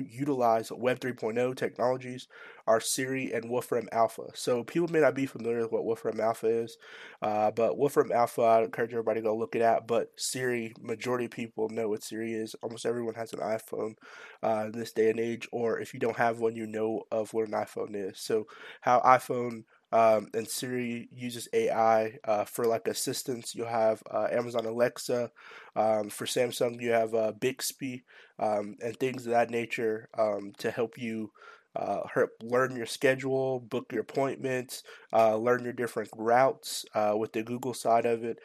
utilize 0.08 0.72
Web 0.72 0.98
3.0 1.00 1.56
technologies 1.56 2.26
are 2.66 2.80
Siri 2.80 3.32
and 3.32 3.48
Wolfram 3.48 3.88
Alpha. 3.92 4.24
So 4.34 4.64
people 4.64 4.88
may 4.88 5.00
not 5.00 5.14
be 5.14 5.26
familiar 5.26 5.62
with 5.62 5.72
what 5.72 5.84
Wolfram 5.84 6.20
Alpha 6.20 6.48
is, 6.48 6.76
uh, 7.22 7.50
but 7.52 7.78
Wolfram 7.78 8.10
Alpha, 8.10 8.42
I 8.42 8.62
encourage 8.64 8.92
everybody 8.92 9.20
to 9.20 9.26
go 9.26 9.36
look 9.36 9.54
it 9.54 9.62
up. 9.62 9.86
But 9.86 10.12
Siri, 10.16 10.74
majority 10.80 11.26
of 11.26 11.30
people 11.32 11.68
know 11.68 11.88
what 11.88 12.02
Siri 12.02 12.32
is. 12.32 12.54
Almost 12.62 12.86
everyone 12.86 13.14
has 13.14 13.32
an 13.32 13.40
iPhone 13.40 13.94
uh, 14.42 14.66
in 14.66 14.72
this 14.72 14.92
day 14.92 15.10
and 15.10 15.20
age, 15.20 15.48
or 15.52 15.80
if 15.80 15.94
you 15.94 16.00
don't 16.00 16.16
have 16.16 16.40
one, 16.40 16.56
you 16.56 16.66
know 16.66 17.02
of 17.10 17.32
what 17.32 17.46
an 17.46 17.54
iPhone 17.54 17.94
is. 17.94 18.18
So 18.20 18.46
how 18.80 19.00
iPhone 19.00 19.62
um, 19.96 20.28
and 20.34 20.46
Siri 20.46 21.08
uses 21.12 21.48
AI 21.54 22.18
uh, 22.24 22.44
for 22.44 22.66
like 22.66 22.86
assistance. 22.86 23.54
You'll 23.54 23.68
have 23.68 24.02
uh, 24.10 24.28
Amazon 24.30 24.66
Alexa. 24.66 25.30
Um, 25.74 26.10
for 26.10 26.26
Samsung, 26.26 26.80
you 26.80 26.90
have 26.90 27.14
uh, 27.14 27.32
Bixby 27.32 28.04
um, 28.38 28.76
and 28.82 28.96
things 28.96 29.26
of 29.26 29.32
that 29.32 29.50
nature 29.50 30.08
um, 30.18 30.52
to 30.58 30.70
help 30.70 30.98
you 30.98 31.30
uh, 31.74 32.00
learn 32.42 32.74
your 32.74 32.86
schedule, 32.86 33.60
book 33.60 33.86
your 33.92 34.00
appointments, 34.00 34.82
uh, 35.12 35.36
learn 35.36 35.62
your 35.64 35.74
different 35.74 36.08
routes 36.16 36.84
uh, 36.94 37.14
with 37.16 37.32
the 37.32 37.42
Google 37.42 37.74
side 37.74 38.06
of 38.06 38.24
it. 38.24 38.38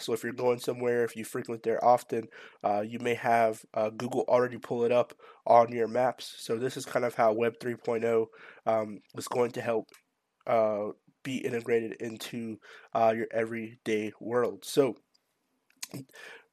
So 0.00 0.12
if 0.12 0.22
you're 0.22 0.32
going 0.32 0.58
somewhere, 0.58 1.04
if 1.04 1.16
you 1.16 1.24
frequent 1.24 1.62
there 1.62 1.82
often, 1.84 2.28
you 2.84 2.98
may 2.98 3.14
have 3.14 3.64
Google 3.96 4.24
already 4.28 4.58
pull 4.58 4.84
it 4.84 4.92
up 4.92 5.14
on 5.46 5.72
your 5.72 5.88
maps. 5.88 6.34
So 6.38 6.58
this 6.58 6.76
is 6.76 6.84
kind 6.86 7.04
of 7.04 7.14
how 7.14 7.32
Web 7.32 7.54
3.0 7.60 8.26
um, 8.66 9.00
is 9.16 9.28
going 9.28 9.50
to 9.52 9.60
help 9.60 9.88
be 11.22 11.36
integrated 11.38 11.92
into 12.00 12.58
your 12.94 13.26
everyday 13.32 14.12
world. 14.20 14.64
So 14.64 14.96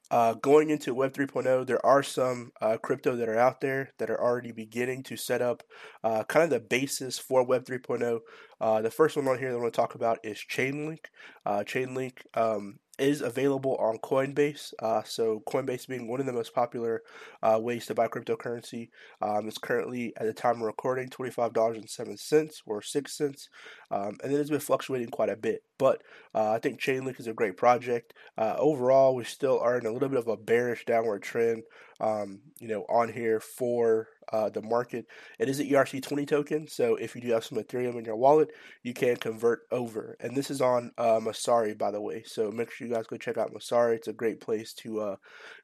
uh, 0.10 0.34
going 0.36 0.70
into 0.70 0.94
Web 0.94 1.14
3.0, 1.14 1.68
there 1.68 1.86
are 1.86 2.02
some 2.02 2.52
uh, 2.62 2.78
crypto 2.78 3.16
that 3.18 3.28
are 3.28 3.38
out 3.38 3.60
there 3.60 3.92
that 3.98 4.10
are 4.10 4.22
already 4.22 4.52
beginning 4.52 5.04
to 5.04 5.18
set 5.18 5.42
up 5.42 5.64
uh, 6.04 6.24
kind 6.24 6.44
of 6.44 6.50
the 6.50 6.60
basis 6.60 7.20
for 7.20 7.44
Web 7.44 7.66
3.0. 7.66 8.20
Uh, 8.62 8.82
the 8.82 8.92
first 8.92 9.18
one 9.18 9.28
on 9.28 9.38
here 9.38 9.52
that 9.52 9.58
I 9.58 9.62
want 9.62 9.74
to 9.74 9.78
talk 9.80 9.96
about 9.96 10.20
is 10.24 10.44
Chainlink. 10.50 11.06
Uh, 11.46 11.60
Chainlink 11.60 12.20
um, 12.36 12.80
is 13.00 13.22
available 13.22 13.76
on 13.78 13.98
Coinbase. 14.00 14.74
Uh, 14.80 15.04
so 15.04 15.42
Coinbase 15.48 15.88
being 15.88 16.08
one 16.08 16.20
of 16.20 16.26
the 16.26 16.34
most 16.34 16.54
popular 16.54 17.04
uh, 17.44 17.60
ways 17.62 17.86
to 17.86 17.94
buy 17.94 18.08
cryptocurrency. 18.08 18.90
Um, 19.22 19.48
it's 19.48 19.58
currently 19.58 20.14
at 20.18 20.26
the 20.26 20.34
time 20.34 20.58
of 20.58 20.62
recording 20.62 21.10
twenty 21.10 21.32
five 21.32 21.54
dollars 21.54 21.78
and 21.78 21.90
seven 21.90 22.18
cents 22.18 22.62
or 22.66 22.82
six 22.82 23.18
cents, 23.18 23.50
um, 23.92 24.18
and 24.24 24.34
it 24.34 24.38
has 24.38 24.50
been 24.50 24.60
fluctuating 24.60 25.10
quite 25.10 25.30
a 25.30 25.36
bit. 25.36 25.64
But 25.78 26.02
uh, 26.34 26.52
I 26.52 26.60
think 26.60 26.80
Chainlink 26.80 27.20
is 27.20 27.28
a 27.28 27.34
great 27.34 27.58
project. 27.58 28.14
Uh, 28.38 28.56
overall, 28.58 29.16
we 29.16 29.24
still 29.24 29.60
are 29.60 29.78
in 29.78 29.86
a 29.86 29.92
little 29.92 30.10
bit 30.10 30.20
of 30.20 30.28
a 30.28 30.38
bearish 30.38 30.86
downward 30.86 31.22
trend. 31.22 31.64
Um, 32.00 32.42
you 32.60 32.68
know, 32.68 32.86
on 32.90 33.12
here 33.12 33.40
for 33.40 34.08
uh, 34.32 34.50
the 34.50 34.62
market. 34.62 35.06
It 35.40 35.50
is 35.50 35.60
an 35.60 35.70
ERC20 35.70 36.28
token, 36.28 36.68
so 36.68 36.96
if 36.96 37.16
you 37.16 37.22
do 37.22 37.32
have 37.32 37.46
some 37.46 37.58
Ethereum 37.58 37.98
in 37.98 38.06
your 38.06 38.16
wallet, 38.16 38.50
you 38.84 38.94
can 38.94 39.18
convert 39.18 39.62
over. 39.72 40.16
And 40.20 40.36
this 40.36 40.50
is 40.50 40.62
on 40.62 40.92
uh, 40.98 41.20
Messari, 41.20 41.78
by 41.78 41.92
the 41.92 42.02
way. 42.02 42.24
So 42.26 42.52
make 42.52 42.72
sure 42.72 42.88
you 42.88 42.94
guys 42.94 43.08
go 43.08 43.18
check 43.18 43.38
out 43.38 43.54
Messari. 43.54 43.96
It's 43.96 44.08
a 44.08 44.14
great 44.14 44.40
place 44.42 44.74
to 44.76 45.00
uh, 45.02 45.16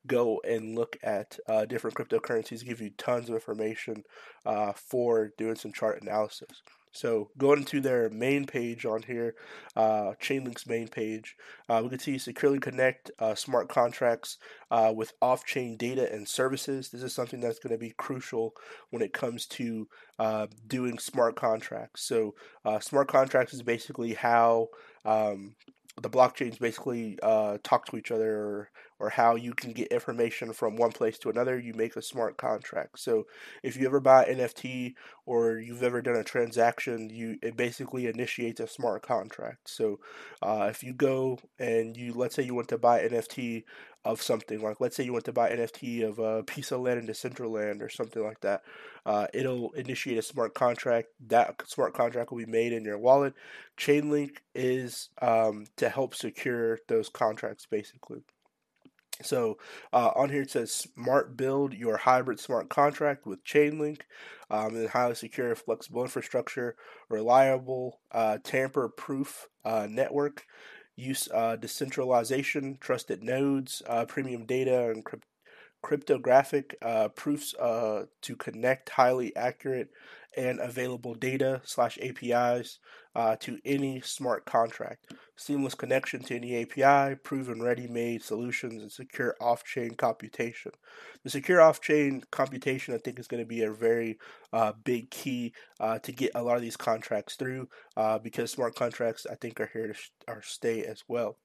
go 0.08 0.42
and 0.48 0.76
look 0.76 0.98
at 1.04 1.38
uh, 1.48 1.66
different 1.66 1.96
cryptocurrencies, 1.96 2.66
give 2.66 2.82
you 2.82 2.92
tons 2.98 3.30
of 3.30 3.36
information 3.36 4.04
uh, 4.46 4.74
for 4.74 5.32
doing 5.38 5.56
some 5.56 5.72
chart 5.72 6.02
analysis. 6.02 6.62
So 6.94 7.32
going 7.38 7.66
to 7.66 7.82
their 7.82 8.10
main 8.10 8.46
page 8.46 8.86
on 8.86 9.02
here, 9.02 9.36
uh, 9.76 10.14
Chainlink's 10.22 10.68
main 10.68 10.88
page, 10.88 11.36
uh, 11.68 11.82
we 11.84 11.90
can 11.90 12.00
see 12.00 12.18
securely 12.20 12.60
connect 12.60 13.10
uh, 13.20 13.34
smart 13.36 13.68
contracts 13.68 14.38
uh, 14.70 14.94
with 14.96 15.14
off-chain 15.20 15.76
data 15.76 16.12
and 16.14 16.28
services. 16.28 16.90
This 16.90 17.02
is 17.02 17.14
something 17.14 17.42
that's 17.42 17.60
going 17.60 17.74
to 17.74 17.80
be 17.80 17.96
crucial 17.98 18.54
when 18.92 19.02
it 19.02 19.12
comes 19.12 19.48
to 19.48 19.88
uh, 20.20 20.48
doing 20.68 21.00
smart 21.00 21.36
contracts. 21.36 22.04
So 22.04 22.36
uh, 22.64 22.80
smart 22.80 23.08
contracts 23.08 23.54
is 23.54 23.64
basically 23.64 24.14
how 24.14 24.68
um, 25.04 25.56
the 26.02 26.10
blockchains 26.10 26.60
basically 26.60 27.18
talk 27.64 27.86
to 27.88 27.98
each 27.98 28.12
other 28.12 28.36
or, 28.36 28.70
or 29.04 29.10
how 29.10 29.36
you 29.36 29.54
can 29.54 29.74
get 29.74 29.88
information 29.90 30.54
from 30.54 30.78
one 30.78 30.92
place 30.92 31.18
to 31.18 31.30
another 31.30 31.60
you 31.60 31.74
make 31.74 31.96
a 31.98 32.02
smart 32.02 32.38
contract 32.38 32.98
so 32.98 33.26
if 33.62 33.76
you 33.76 33.86
ever 33.86 34.00
buy 34.00 34.24
nft 34.26 34.94
or 35.26 35.58
you've 35.58 35.84
ever 35.84 36.02
done 36.02 36.16
a 36.16 36.24
transaction 36.24 37.10
you 37.10 37.38
it 37.42 37.58
basically 37.58 38.08
initiates 38.08 38.62
a 38.62 38.68
smart 38.68 39.02
contract 39.02 39.70
so 39.70 40.00
uh, 40.42 40.68
if 40.70 40.84
you 40.84 40.94
go 40.94 41.38
and 41.60 41.98
you 41.98 42.14
let's 42.14 42.34
say 42.34 42.44
you 42.44 42.56
want 42.56 42.70
to 42.70 42.78
buy 42.78 43.02
nft 43.02 43.64
of 44.06 44.22
something. 44.22 44.62
Like, 44.62 44.82
let's 44.82 44.96
say 44.96 45.04
you 45.04 45.14
want 45.14 45.26
to 45.26 45.34
buy 45.34 45.50
NFT 45.50 46.08
of 46.08 46.20
a 46.20 46.44
piece 46.44 46.72
of 46.72 46.82
land 46.82 47.00
in 47.00 47.08
Decentraland 47.08 47.82
or 47.82 47.90
something 47.90 48.24
like 48.24 48.42
that. 48.42 48.64
Uh, 49.06 49.28
it'll 49.34 49.72
initiate 49.72 50.18
a 50.18 50.22
smart 50.22 50.54
contract. 50.54 51.08
That 51.28 51.62
smart 51.68 51.94
contract 51.94 52.32
will 52.32 52.40
be 52.40 52.46
made 52.46 52.74
in 52.74 52.84
your 52.84 52.98
wallet. 52.98 53.34
Chainlink 53.78 54.38
is 54.54 55.10
um, 55.22 55.66
to 55.78 55.90
help 55.90 56.16
secure 56.16 56.80
those 56.88 57.10
contracts, 57.10 57.66
basically. 57.66 58.24
So 59.24 59.58
uh, 59.92 60.12
on 60.16 60.30
here 60.30 60.42
it 60.44 60.52
says 60.52 60.72
smart 60.72 61.36
build 61.38 61.74
your 61.74 61.98
hybrid 61.98 62.40
smart 62.40 62.70
contract 62.70 63.26
with 63.26 63.44
Chainlink, 63.44 64.02
um, 64.50 64.76
and 64.76 64.90
highly 64.90 65.16
secure, 65.16 65.56
flexible 65.56 66.04
infrastructure, 66.04 66.76
reliable, 67.10 68.00
uh, 68.12 68.38
tamper-proof 68.44 69.48
uh, 69.66 69.88
network 69.90 70.46
use 70.96 71.28
uh, 71.34 71.56
decentralization, 71.56 72.78
trusted 72.80 73.24
nodes, 73.24 73.82
uh, 73.88 74.06
premium 74.06 74.46
data, 74.46 74.92
and 74.92 75.04
crypt- 75.04 75.28
cryptographic 75.82 76.76
uh, 76.82 77.10
proofs 77.10 77.54
to 78.22 78.36
connect 78.38 78.90
highly 78.90 79.36
accurate 79.36 79.90
and 80.38 80.60
available 80.60 81.14
data 81.14 81.62
slash 81.64 81.98
APIs 82.02 82.80
uh, 83.16 83.36
to 83.40 83.60
any 83.64 84.02
smart 84.02 84.46
contract. 84.46 85.14
Seamless 85.36 85.76
connection 85.76 86.22
to 86.24 86.36
any 86.36 86.62
API, 86.62 87.16
proven 87.16 87.62
ready-made 87.62 88.24
solutions, 88.24 88.82
and 88.82 88.92
secure 88.92 89.36
off-chain 89.42 89.96
computation. 89.96 90.72
The 91.24 91.30
secure 91.30 91.62
off-chain 91.62 92.24
computation, 92.32 92.94
I 92.94 92.98
think, 92.98 93.20
is 93.20 93.28
going 93.28 93.42
to 93.42 93.48
be 93.48 93.64
a 93.64 93.72
very 93.72 94.18
uh, 94.52 94.74
big 94.84 95.10
key 95.10 95.54
uh, 95.80 96.00
to 96.00 96.12
get 96.12 96.32
a 96.36 96.44
lot 96.44 96.56
of 96.56 96.62
these 96.62 96.78
contracts 96.78 97.36
through 97.36 97.68
uh, 97.98 98.20
because 98.20 98.52
smart 98.52 98.76
contracts, 98.76 99.26
I 99.30 99.36
think, 99.36 99.60
are 99.60 99.70
here 99.74 99.88
to 99.88 99.94
sh- 99.94 100.12
are 100.28 100.42
stay 100.44 100.84
as 100.84 101.04
well. 101.08 101.38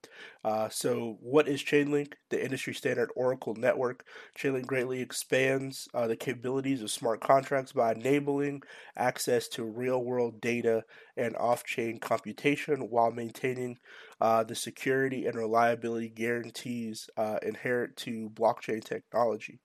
Uh, 0.45 0.69
so, 0.69 1.17
what 1.21 1.49
is 1.49 1.63
Chainlink? 1.63 2.13
The 2.31 2.43
industry 2.43 2.75
standard 2.75 3.11
Oracle 3.17 3.55
network. 3.55 4.05
Chainlink 4.39 4.67
greatly 4.67 5.01
expands 5.01 5.89
uh, 5.95 6.07
the 6.07 6.17
capabilities 6.17 6.83
of 6.83 6.91
smart 6.91 7.21
contracts 7.21 7.73
by 7.73 7.93
enabling 7.93 8.63
access 8.97 9.49
to 9.49 9.65
real-world 9.65 10.41
data 10.41 10.85
and 11.17 11.37
off-chain 11.37 11.99
computation 11.99 12.91
while 12.91 13.11
maintaining 13.11 13.79
uh, 14.21 14.43
the 14.43 14.55
security 14.55 15.27
and 15.27 15.37
reliability 15.37 16.09
guarantees 16.09 17.09
uh, 17.17 17.39
inherent 17.43 17.97
to 17.97 18.31
blockchain 18.31 18.83
technology. 18.83 19.61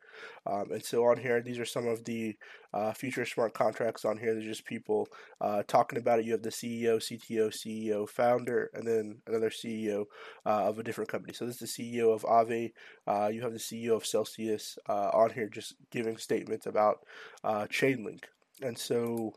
Um, 0.45 0.71
and 0.71 0.83
so 0.83 1.05
on 1.05 1.17
here, 1.17 1.41
these 1.41 1.57
are 1.57 1.65
some 1.65 1.87
of 1.87 2.03
the 2.05 2.35
uh, 2.71 2.93
future 2.93 3.25
smart 3.25 3.53
contracts 3.53 4.05
on 4.05 4.17
here. 4.17 4.33
There's 4.33 4.45
just 4.45 4.65
people 4.65 5.07
uh, 5.41 5.63
talking 5.67 5.97
about 5.97 6.19
it. 6.19 6.25
You 6.25 6.33
have 6.33 6.43
the 6.43 6.49
CEO, 6.49 6.97
CTO, 6.97 7.49
CEO, 7.49 8.07
founder, 8.07 8.69
and 8.73 8.87
then 8.87 9.21
another 9.25 9.49
CEO 9.49 10.05
uh, 10.45 10.67
of 10.67 10.77
a 10.77 10.83
different 10.83 11.09
company. 11.09 11.33
So 11.33 11.45
this 11.45 11.61
is 11.61 11.75
the 11.75 11.83
CEO 11.95 12.13
of 12.13 12.23
Aave. 12.23 12.73
Uh, 13.07 13.29
you 13.33 13.41
have 13.41 13.53
the 13.53 13.59
CEO 13.59 13.95
of 13.95 14.05
Celsius 14.05 14.77
on 14.87 15.31
here 15.31 15.49
just 15.49 15.75
giving 15.89 16.17
statements 16.17 16.67
about 16.67 16.99
Chainlink. 17.43 18.25
And 18.61 18.77
so 18.77 19.33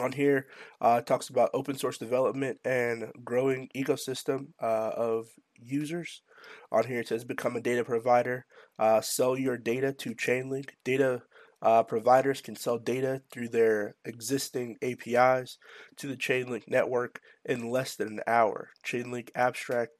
on 0.00 0.12
here 0.12 0.46
uh, 0.80 1.00
talks 1.02 1.28
about 1.28 1.50
open 1.54 1.76
source 1.76 1.98
development 1.98 2.58
and 2.64 3.12
growing 3.24 3.68
ecosystem 3.76 4.48
uh, 4.60 4.90
of 4.96 5.26
users. 5.54 6.22
On 6.70 6.84
here 6.84 7.00
it 7.00 7.08
says 7.08 7.24
become 7.24 7.56
a 7.56 7.60
data 7.60 7.84
provider, 7.84 8.46
uh, 8.78 9.00
sell 9.00 9.38
your 9.38 9.56
data 9.56 9.92
to 9.92 10.14
Chainlink. 10.14 10.70
Data 10.84 11.22
uh, 11.60 11.82
providers 11.84 12.40
can 12.40 12.56
sell 12.56 12.78
data 12.78 13.22
through 13.30 13.48
their 13.48 13.94
existing 14.04 14.76
APIs 14.82 15.58
to 15.96 16.08
the 16.08 16.16
Chainlink 16.16 16.64
network 16.66 17.20
in 17.44 17.70
less 17.70 17.94
than 17.94 18.08
an 18.08 18.20
hour. 18.26 18.70
Chainlink 18.84 19.28
abstracts 19.34 19.94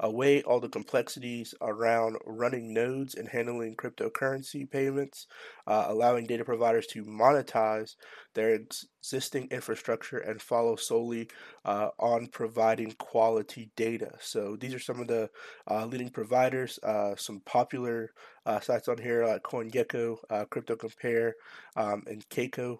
away 0.00 0.42
all 0.42 0.60
the 0.60 0.68
complexities 0.78 1.54
around 1.60 2.16
running 2.42 2.72
nodes 2.72 3.14
and 3.14 3.28
handling 3.28 3.74
cryptocurrency 3.76 4.68
payments, 4.70 5.26
uh, 5.66 5.86
allowing 5.88 6.26
data 6.26 6.44
providers 6.44 6.86
to 6.86 7.04
monetize 7.04 7.96
their 8.34 8.54
existing 8.54 9.48
infrastructure 9.50 10.18
and 10.18 10.40
follow 10.40 10.76
solely 10.76 11.28
uh, 11.64 11.88
on 11.98 12.28
providing 12.28 12.92
quality 12.98 13.70
data. 13.76 14.10
So 14.20 14.56
these 14.56 14.74
are 14.74 14.78
some 14.88 15.00
of 15.00 15.08
the 15.08 15.30
uh, 15.70 15.86
leading 15.86 16.10
providers, 16.10 16.78
uh, 16.82 17.14
some 17.16 17.40
popular 17.44 18.10
uh, 18.46 18.60
sites 18.60 18.88
on 18.88 18.98
here 18.98 19.26
like 19.26 19.42
CoinGecko, 19.42 20.16
uh, 20.30 20.44
Crypto 20.50 20.76
Compare, 20.76 21.34
um, 21.76 22.02
and 22.06 22.28
Kaiko 22.28 22.78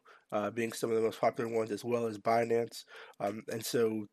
being 0.55 0.73
some 0.73 0.91
of 0.91 0.97
the 0.97 1.03
most 1.03 1.21
popular 1.21 1.51
ones, 1.51 1.71
as 1.71 1.85
well 1.85 2.07
as 2.07 2.19
Binance. 2.19 2.85
Um, 3.19 3.43
and 3.51 3.65
so 3.65 4.07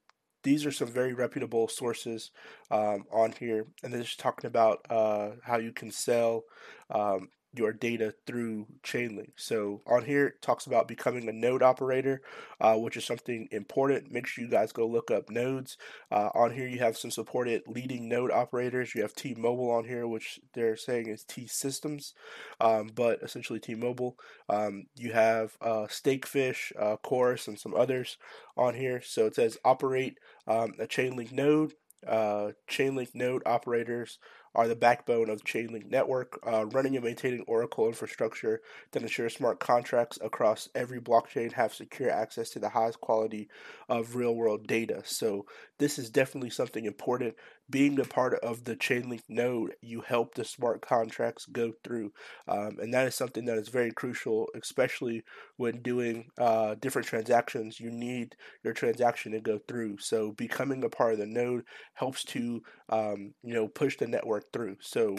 these 0.45 0.65
are 0.65 0.71
some 0.71 0.87
very 0.87 1.13
reputable 1.13 1.67
sources 1.67 2.31
um, 2.71 3.03
on 3.11 3.33
here, 3.33 3.65
and 3.83 3.91
they're 3.91 4.03
just 4.03 4.19
talking 4.19 4.47
about 4.47 4.85
uh, 4.89 5.31
how 5.43 5.57
you 5.57 5.73
can 5.73 5.91
sell 5.91 6.43
um, 6.91 7.29
your 7.57 7.73
data 7.73 8.13
through 8.25 8.67
Chainlink. 8.83 9.31
So 9.35 9.81
on 9.87 10.05
here 10.05 10.27
it 10.27 10.41
talks 10.41 10.65
about 10.65 10.87
becoming 10.87 11.27
a 11.27 11.33
node 11.33 11.63
operator, 11.63 12.21
uh, 12.59 12.75
which 12.75 12.97
is 12.97 13.05
something 13.05 13.47
important. 13.51 14.11
Make 14.11 14.27
sure 14.27 14.43
you 14.43 14.49
guys 14.49 14.71
go 14.71 14.87
look 14.87 15.11
up 15.11 15.29
nodes. 15.29 15.77
Uh, 16.11 16.29
on 16.33 16.53
here 16.53 16.67
you 16.67 16.79
have 16.79 16.97
some 16.97 17.11
supported 17.11 17.63
leading 17.67 18.07
node 18.09 18.31
operators. 18.31 18.93
You 18.95 19.01
have 19.01 19.13
T-Mobile 19.13 19.71
on 19.71 19.85
here, 19.85 20.07
which 20.07 20.39
they're 20.53 20.77
saying 20.77 21.07
is 21.07 21.23
T 21.23 21.47
Systems, 21.47 22.13
um, 22.59 22.89
but 22.93 23.21
essentially 23.21 23.59
T-Mobile. 23.59 24.17
Um, 24.49 24.85
you 24.95 25.13
have 25.13 25.57
uh, 25.61 25.87
Stakefish, 25.87 26.71
uh, 26.79 26.97
Chorus, 26.97 27.47
and 27.47 27.59
some 27.59 27.73
others 27.73 28.17
on 28.57 28.75
here. 28.75 29.01
So 29.01 29.25
it 29.25 29.35
says 29.35 29.57
operate 29.63 30.17
um, 30.47 30.73
a 30.79 30.85
Chainlink 30.85 31.31
node. 31.31 31.73
Uh, 32.05 32.51
Chainlink 32.69 33.15
node 33.15 33.41
operators 33.47 34.19
are 34.55 34.67
the 34.67 34.75
backbone 34.75 35.29
of 35.29 35.43
Chainlink 35.43 35.89
network, 35.89 36.39
uh, 36.45 36.65
running 36.67 36.95
and 36.95 37.03
maintaining 37.05 37.41
Oracle 37.41 37.87
infrastructure 37.87 38.61
that 38.91 39.03
ensures 39.03 39.35
smart 39.35 39.59
contracts 39.59 40.17
across 40.21 40.69
every 40.73 40.99
blockchain 40.99 41.51
have 41.53 41.73
secure 41.73 42.09
access 42.09 42.49
to 42.51 42.59
the 42.59 42.69
highest 42.69 43.01
quality 43.01 43.49
of 43.89 44.15
real 44.15 44.35
world 44.35 44.67
data. 44.67 45.01
So, 45.05 45.45
this 45.77 45.99
is 45.99 46.09
definitely 46.09 46.49
something 46.49 46.85
important. 46.85 47.35
Being 47.69 47.99
a 47.99 48.03
part 48.03 48.35
of 48.35 48.63
the 48.63 48.75
Chainlink 48.75 49.23
node, 49.27 49.73
you 49.81 50.01
help 50.01 50.35
the 50.35 50.45
smart 50.45 50.81
contracts 50.81 51.45
go 51.45 51.73
through. 51.83 52.11
Um, 52.47 52.77
and 52.79 52.93
that 52.93 53.07
is 53.07 53.15
something 53.15 53.45
that 53.45 53.57
is 53.57 53.69
very 53.69 53.91
crucial, 53.91 54.47
especially 54.55 55.23
when 55.57 55.81
doing 55.81 56.27
uh, 56.39 56.75
different 56.75 57.07
transactions. 57.07 57.79
You 57.79 57.89
need 57.89 58.35
your 58.63 58.73
transaction 58.73 59.31
to 59.31 59.41
go 59.41 59.59
through. 59.67 59.97
So, 59.97 60.31
becoming 60.33 60.83
a 60.83 60.89
part 60.89 61.13
of 61.13 61.19
the 61.19 61.25
node 61.25 61.63
helps 61.95 62.23
to 62.25 62.61
um, 62.89 63.33
you 63.43 63.53
know 63.53 63.67
push 63.67 63.97
the 63.97 64.07
network 64.07 64.51
through. 64.53 64.77
So 64.81 65.17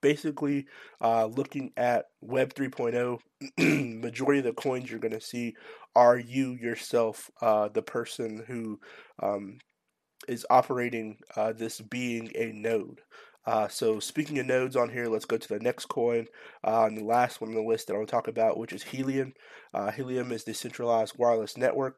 basically, 0.00 0.66
uh, 1.00 1.26
looking 1.26 1.72
at 1.76 2.06
Web 2.20 2.54
3.0, 2.54 3.18
majority 4.00 4.38
of 4.38 4.44
the 4.44 4.52
coins 4.52 4.90
you're 4.90 5.00
going 5.00 5.12
to 5.12 5.20
see 5.20 5.54
are 5.96 6.18
you 6.18 6.52
yourself, 6.52 7.30
uh, 7.42 7.68
the 7.68 7.82
person 7.82 8.44
who 8.46 8.78
um, 9.20 9.58
is 10.28 10.46
operating 10.50 11.18
uh, 11.36 11.52
this 11.52 11.80
being 11.80 12.30
a 12.34 12.52
node. 12.52 13.00
Uh, 13.46 13.66
so 13.66 13.98
speaking 13.98 14.38
of 14.38 14.46
nodes 14.46 14.76
on 14.76 14.90
here, 14.90 15.06
let's 15.06 15.24
go 15.24 15.38
to 15.38 15.48
the 15.48 15.58
next 15.60 15.86
coin, 15.86 16.26
uh, 16.64 16.84
and 16.84 16.98
the 16.98 17.04
last 17.04 17.40
one 17.40 17.50
on 17.50 17.56
the 17.56 17.62
list 17.62 17.86
that 17.86 17.94
I 17.94 17.96
want 17.96 18.08
to 18.08 18.12
talk 18.12 18.28
about, 18.28 18.58
which 18.58 18.72
is 18.74 18.82
Helium. 18.82 19.32
Uh, 19.72 19.90
Helium 19.90 20.32
is 20.32 20.44
the 20.44 20.52
centralized 20.52 21.16
wireless 21.16 21.56
network. 21.56 21.96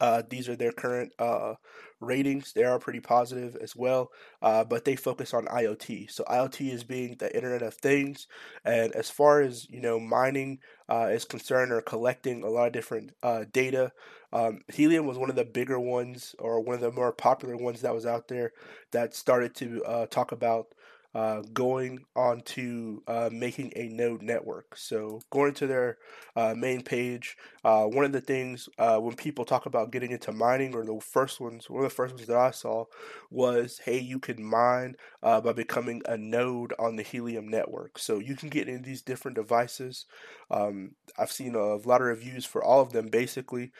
Uh, 0.00 0.22
these 0.28 0.48
are 0.48 0.56
their 0.56 0.72
current 0.72 1.12
uh, 1.18 1.54
ratings. 2.00 2.52
They 2.52 2.64
are 2.64 2.78
pretty 2.78 3.00
positive 3.00 3.56
as 3.56 3.76
well, 3.76 4.10
uh, 4.40 4.64
but 4.64 4.84
they 4.84 4.96
focus 4.96 5.32
on 5.34 5.46
IoT. 5.46 6.10
So 6.10 6.24
IoT 6.24 6.72
is 6.72 6.84
being 6.84 7.16
the 7.18 7.34
Internet 7.34 7.62
of 7.62 7.74
Things, 7.74 8.26
and 8.64 8.92
as 8.92 9.10
far 9.10 9.40
as 9.40 9.68
you 9.70 9.80
know, 9.80 10.00
mining 10.00 10.58
uh, 10.88 11.08
is 11.12 11.24
concerned 11.24 11.72
or 11.72 11.80
collecting 11.80 12.42
a 12.42 12.48
lot 12.48 12.66
of 12.66 12.72
different 12.72 13.12
uh, 13.22 13.44
data. 13.52 13.92
Um, 14.32 14.62
Helium 14.72 15.06
was 15.06 15.18
one 15.18 15.30
of 15.30 15.36
the 15.36 15.44
bigger 15.44 15.78
ones, 15.78 16.34
or 16.38 16.60
one 16.60 16.74
of 16.74 16.80
the 16.80 16.90
more 16.90 17.12
popular 17.12 17.56
ones 17.56 17.82
that 17.82 17.94
was 17.94 18.06
out 18.06 18.28
there 18.28 18.52
that 18.92 19.14
started 19.14 19.54
to 19.56 19.84
uh, 19.84 20.06
talk 20.06 20.32
about 20.32 20.68
uh, 21.14 21.42
going 21.52 22.04
on 22.16 22.40
to 22.40 23.02
uh, 23.06 23.28
making 23.30 23.72
a 23.76 23.88
node 23.88 24.22
network. 24.22 24.76
So 24.76 25.20
going 25.30 25.54
to 25.54 25.66
their 25.66 25.98
uh, 26.36 26.54
main 26.56 26.82
page, 26.82 27.36
uh, 27.64 27.84
one 27.84 28.04
of 28.04 28.12
the 28.12 28.20
things 28.20 28.68
uh, 28.78 28.96
when 28.98 29.14
people 29.14 29.44
talk 29.44 29.66
about 29.66 29.90
getting 29.92 30.10
into 30.10 30.32
mining, 30.32 30.74
or 30.74 30.84
the 30.84 30.98
first 31.00 31.40
ones, 31.40 31.68
one 31.68 31.84
of 31.84 31.90
the 31.90 31.94
first 31.94 32.14
ones 32.14 32.26
that 32.26 32.36
I 32.36 32.50
saw 32.50 32.86
was, 33.30 33.80
hey, 33.84 33.98
you 33.98 34.18
can 34.18 34.42
mine 34.42 34.96
by 35.22 35.52
becoming 35.52 36.02
a 36.06 36.16
node 36.16 36.72
on 36.78 36.96
the 36.96 37.02
Helium 37.02 37.48
network. 37.48 37.98
So 37.98 38.18
you 38.18 38.34
can 38.34 38.48
get 38.48 38.68
in 38.68 38.82
these 38.82 39.02
different 39.02 39.36
devices. 39.36 40.06
Um, 40.50 40.92
I've 41.18 41.32
seen 41.32 41.54
a 41.54 41.76
lot 41.76 42.00
of 42.00 42.06
reviews 42.08 42.44
for 42.44 42.62
all 42.62 42.80
of 42.80 42.92
them. 42.92 43.08
Basically, 43.08 43.72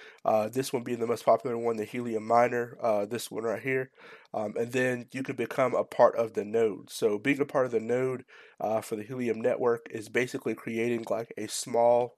this 0.50 0.72
one 0.72 0.82
being 0.82 1.00
the 1.00 1.06
most 1.06 1.24
popular 1.24 1.56
one, 1.56 1.76
the 1.76 1.84
Helium 1.84 2.26
miner. 2.26 2.76
this 3.08 3.30
one 3.30 3.44
right 3.44 3.62
here. 3.62 3.90
Um, 4.34 4.54
and 4.58 4.72
then 4.72 5.06
you 5.12 5.22
can 5.22 5.36
become 5.36 5.74
a 5.74 5.84
part 5.84 6.16
of 6.16 6.32
the 6.32 6.44
node. 6.44 6.90
So 6.90 7.18
being 7.18 7.40
a 7.40 7.44
part 7.44 7.66
of 7.66 7.72
the 7.72 7.80
node 7.80 8.24
uh, 8.60 8.80
for 8.80 8.96
the 8.96 9.02
Helium 9.02 9.40
network 9.40 9.88
is 9.90 10.08
basically 10.08 10.54
creating 10.54 11.04
like 11.10 11.32
a 11.36 11.48
small 11.48 12.16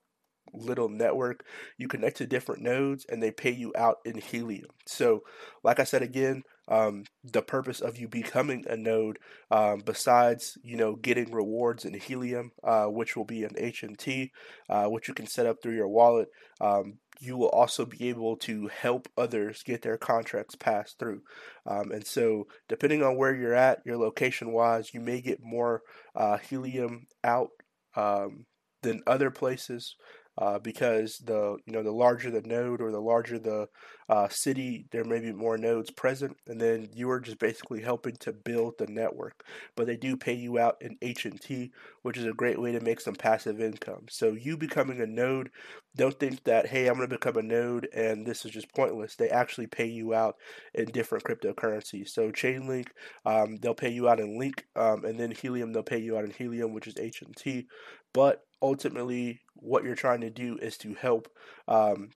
little 0.53 0.89
network. 0.89 1.43
You 1.77 1.87
connect 1.87 2.17
to 2.17 2.27
different 2.27 2.61
nodes 2.61 3.05
and 3.09 3.21
they 3.21 3.31
pay 3.31 3.51
you 3.51 3.73
out 3.75 3.97
in 4.05 4.19
Helium. 4.19 4.69
So, 4.85 5.21
like 5.63 5.79
I 5.79 5.83
said 5.83 6.01
again, 6.01 6.43
um, 6.67 7.03
the 7.23 7.41
purpose 7.41 7.79
of 7.79 7.97
you 7.97 8.07
becoming 8.07 8.65
a 8.67 8.75
node, 8.75 9.19
um, 9.51 9.81
besides 9.85 10.57
you 10.63 10.77
know 10.77 10.95
getting 10.95 11.31
rewards 11.31 11.85
in 11.85 11.93
Helium, 11.93 12.51
uh, 12.63 12.85
which 12.85 13.15
will 13.15 13.25
be 13.25 13.43
an 13.43 13.55
HNT, 13.55 14.31
uh, 14.69 14.85
which 14.85 15.07
you 15.07 15.13
can 15.13 15.27
set 15.27 15.45
up 15.45 15.61
through 15.61 15.75
your 15.75 15.87
wallet. 15.87 16.29
Um, 16.59 16.99
you 17.19 17.37
will 17.37 17.49
also 17.49 17.85
be 17.85 18.09
able 18.09 18.35
to 18.35 18.67
help 18.67 19.07
others 19.17 19.63
get 19.63 19.81
their 19.81 19.97
contracts 19.97 20.55
passed 20.55 20.99
through. 20.99 21.21
Um, 21.65 21.91
and 21.91 22.05
so, 22.05 22.47
depending 22.67 23.03
on 23.03 23.15
where 23.15 23.33
you're 23.33 23.53
at, 23.53 23.81
your 23.85 23.97
location 23.97 24.51
wise, 24.51 24.93
you 24.93 24.99
may 24.99 25.21
get 25.21 25.39
more 25.41 25.81
uh, 26.15 26.37
helium 26.37 27.07
out 27.23 27.49
um, 27.95 28.45
than 28.81 29.01
other 29.07 29.31
places 29.31 29.95
uh, 30.37 30.59
because 30.59 31.19
the 31.19 31.57
you 31.65 31.73
know 31.73 31.83
the 31.83 31.91
larger 31.91 32.29
the 32.29 32.41
node 32.41 32.81
or 32.81 32.91
the 32.91 32.99
larger 32.99 33.39
the 33.39 33.67
uh, 34.07 34.27
city, 34.29 34.85
there 34.91 35.03
may 35.03 35.19
be 35.19 35.31
more 35.31 35.57
nodes 35.57 35.89
present, 35.89 36.37
and 36.47 36.61
then 36.61 36.89
you 36.93 37.09
are 37.09 37.19
just 37.19 37.39
basically 37.39 37.81
helping 37.81 38.15
to 38.17 38.31
build 38.31 38.77
the 38.77 38.85
network. 38.87 39.43
But 39.75 39.87
they 39.87 39.97
do 39.97 40.15
pay 40.15 40.33
you 40.33 40.59
out 40.59 40.77
in 40.79 40.97
HNT, 41.01 41.71
which 42.03 42.17
is 42.17 42.25
a 42.25 42.33
great 42.33 42.61
way 42.61 42.71
to 42.71 42.79
make 42.79 42.99
some 42.99 43.15
passive 43.15 43.59
income. 43.59 44.05
So 44.09 44.33
you 44.33 44.57
becoming 44.57 45.01
a 45.01 45.07
node, 45.07 45.49
don't 45.95 46.19
think 46.19 46.43
that 46.43 46.67
hey 46.67 46.87
I'm 46.87 46.97
going 46.97 47.09
to 47.09 47.15
become 47.15 47.37
a 47.37 47.41
node 47.41 47.87
and 47.93 48.25
this 48.25 48.45
is 48.45 48.51
just 48.51 48.73
pointless. 48.73 49.15
They 49.15 49.29
actually 49.29 49.67
pay 49.67 49.87
you 49.87 50.13
out 50.13 50.35
in 50.73 50.85
different 50.85 51.23
cryptocurrencies. 51.23 52.09
So 52.09 52.31
Chainlink, 52.31 52.87
um, 53.25 53.57
they'll 53.57 53.73
pay 53.73 53.89
you 53.89 54.07
out 54.07 54.19
in 54.19 54.37
Link, 54.37 54.65
um, 54.75 55.05
and 55.05 55.19
then 55.19 55.31
Helium, 55.31 55.73
they'll 55.73 55.83
pay 55.83 55.99
you 55.99 56.17
out 56.17 56.25
in 56.25 56.31
Helium, 56.31 56.73
which 56.73 56.87
is 56.87 56.95
HNT. 56.95 57.65
But 58.13 58.44
ultimately 58.61 59.41
what 59.55 59.83
you're 59.83 59.95
trying 59.95 60.21
to 60.21 60.29
do 60.29 60.57
is 60.57 60.77
to 60.77 60.93
help 60.93 61.29
um, 61.67 62.09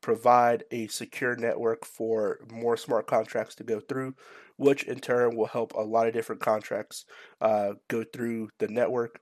provide 0.00 0.64
a 0.70 0.86
secure 0.86 1.36
network 1.36 1.84
for 1.84 2.38
more 2.52 2.76
smart 2.76 3.06
contracts 3.06 3.54
to 3.56 3.64
go 3.64 3.80
through, 3.80 4.14
which 4.56 4.84
in 4.84 5.00
turn 5.00 5.36
will 5.36 5.46
help 5.46 5.72
a 5.74 5.80
lot 5.80 6.06
of 6.06 6.12
different 6.12 6.40
contracts 6.40 7.04
uh, 7.40 7.72
go 7.88 8.04
through 8.04 8.48
the 8.58 8.68
network. 8.68 9.20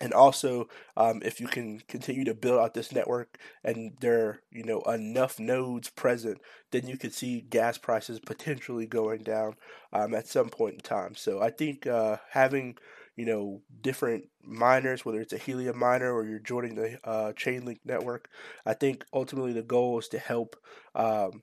And 0.00 0.12
also, 0.12 0.68
um, 0.96 1.22
if 1.24 1.40
you 1.40 1.48
can 1.48 1.80
continue 1.88 2.24
to 2.24 2.34
build 2.34 2.60
out 2.60 2.72
this 2.74 2.92
network 2.92 3.36
and 3.64 3.96
there 4.00 4.20
are, 4.20 4.40
you 4.52 4.62
know, 4.62 4.80
enough 4.82 5.40
nodes 5.40 5.90
present, 5.90 6.38
then 6.70 6.86
you 6.86 6.96
could 6.96 7.12
see 7.12 7.40
gas 7.40 7.78
prices 7.78 8.20
potentially 8.20 8.86
going 8.86 9.22
down 9.22 9.54
um, 9.92 10.14
at 10.14 10.28
some 10.28 10.50
point 10.50 10.74
in 10.74 10.80
time. 10.80 11.16
So 11.16 11.42
I 11.42 11.50
think 11.50 11.86
uh, 11.86 12.18
having 12.30 12.76
you 13.18 13.26
know, 13.26 13.62
different 13.80 14.24
miners, 14.44 15.04
whether 15.04 15.20
it's 15.20 15.32
a 15.32 15.38
Helium 15.38 15.78
miner 15.78 16.14
or 16.14 16.24
you're 16.24 16.38
joining 16.38 16.76
the 16.76 16.98
uh, 17.04 17.32
Chainlink 17.32 17.80
network. 17.84 18.28
I 18.64 18.74
think 18.74 19.04
ultimately 19.12 19.52
the 19.52 19.62
goal 19.62 19.98
is 19.98 20.08
to 20.08 20.20
help 20.20 20.56
um, 20.94 21.42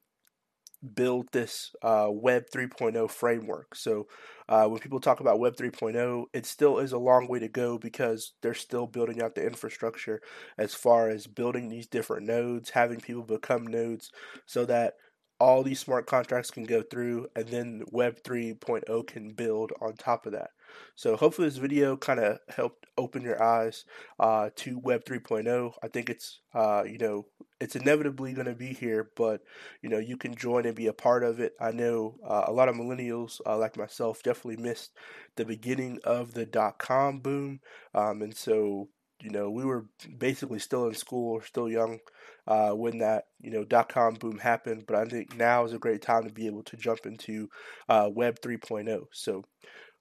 build 0.93 1.27
this 1.31 1.75
uh, 1.81 2.07
Web 2.09 2.45
3.0 2.53 3.09
framework. 3.09 3.75
So 3.75 4.07
uh, 4.47 4.67
when 4.67 4.79
people 4.79 4.99
talk 4.99 5.19
about 5.19 5.39
Web 5.39 5.55
3.0, 5.55 6.25
it 6.33 6.45
still 6.45 6.79
is 6.79 6.91
a 6.91 6.97
long 6.97 7.27
way 7.27 7.39
to 7.39 7.47
go 7.47 7.77
because 7.77 8.33
they're 8.41 8.53
still 8.53 8.87
building 8.87 9.21
out 9.21 9.35
the 9.35 9.45
infrastructure 9.45 10.21
as 10.57 10.73
far 10.73 11.09
as 11.09 11.27
building 11.27 11.69
these 11.69 11.87
different 11.87 12.25
nodes, 12.25 12.69
having 12.69 12.99
people 12.99 13.23
become 13.23 13.67
nodes 13.67 14.11
so 14.45 14.65
that 14.65 14.93
all 15.39 15.63
these 15.63 15.79
smart 15.79 16.07
contracts 16.07 16.51
can 16.51 16.63
go 16.63 16.81
through 16.81 17.27
and 17.35 17.47
then 17.47 17.83
Web 17.91 18.21
3.0 18.23 19.07
can 19.07 19.29
build 19.31 19.73
on 19.81 19.93
top 19.93 20.25
of 20.25 20.31
that. 20.31 20.51
So 20.95 21.15
hopefully 21.15 21.47
this 21.47 21.57
video 21.57 21.97
kind 21.97 22.19
of 22.19 22.39
helped 22.49 22.85
open 22.97 23.21
your 23.21 23.41
eyes 23.41 23.85
uh, 24.19 24.49
to 24.57 24.79
Web 24.79 25.03
3.0. 25.05 25.73
I 25.83 25.87
think 25.87 26.09
it's 26.09 26.39
uh, 26.53 26.83
you 26.85 26.97
know 26.97 27.25
it's 27.59 27.75
inevitably 27.75 28.33
going 28.33 28.47
to 28.47 28.55
be 28.55 28.73
here, 28.73 29.09
but 29.15 29.41
you 29.81 29.89
know 29.89 29.99
you 29.99 30.17
can 30.17 30.35
join 30.35 30.65
and 30.65 30.75
be 30.75 30.87
a 30.87 30.93
part 30.93 31.23
of 31.23 31.39
it. 31.39 31.53
I 31.59 31.71
know 31.71 32.15
uh, 32.25 32.45
a 32.47 32.51
lot 32.51 32.69
of 32.69 32.75
millennials 32.75 33.39
uh, 33.45 33.57
like 33.57 33.77
myself 33.77 34.23
definitely 34.23 34.61
missed 34.61 34.91
the 35.35 35.45
beginning 35.45 35.99
of 36.03 36.33
the 36.33 36.45
dot 36.45 36.77
com 36.77 37.19
boom, 37.19 37.59
um, 37.93 38.21
and 38.21 38.35
so 38.35 38.89
you 39.25 39.31
know 39.31 39.49
we 39.49 39.65
were 39.65 39.85
basically 40.17 40.59
still 40.59 40.87
in 40.87 40.93
school, 40.93 41.33
or 41.33 41.43
still 41.43 41.67
young 41.67 41.99
uh, 42.45 42.71
when 42.71 42.99
that 42.99 43.25
you 43.41 43.49
know 43.49 43.65
dot 43.65 43.89
com 43.89 44.13
boom 44.13 44.37
happened. 44.37 44.85
But 44.87 44.97
I 44.97 45.05
think 45.05 45.35
now 45.35 45.65
is 45.65 45.73
a 45.73 45.79
great 45.79 46.03
time 46.03 46.23
to 46.25 46.33
be 46.33 46.45
able 46.45 46.63
to 46.63 46.77
jump 46.77 47.05
into 47.05 47.49
uh, 47.89 48.09
Web 48.13 48.39
3.0. 48.39 49.07
So 49.11 49.43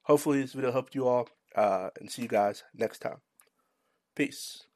hopefully 0.03 0.43
this 0.43 0.53
video 0.53 0.73
helped 0.73 0.95
you 0.95 1.09
all, 1.09 1.29
uh, 1.57 1.89
and 1.99 2.11
see 2.11 2.23
you 2.23 2.29
guys 2.29 2.65
next 2.75 2.99
time. 2.99 3.23
Peace. 4.15 4.67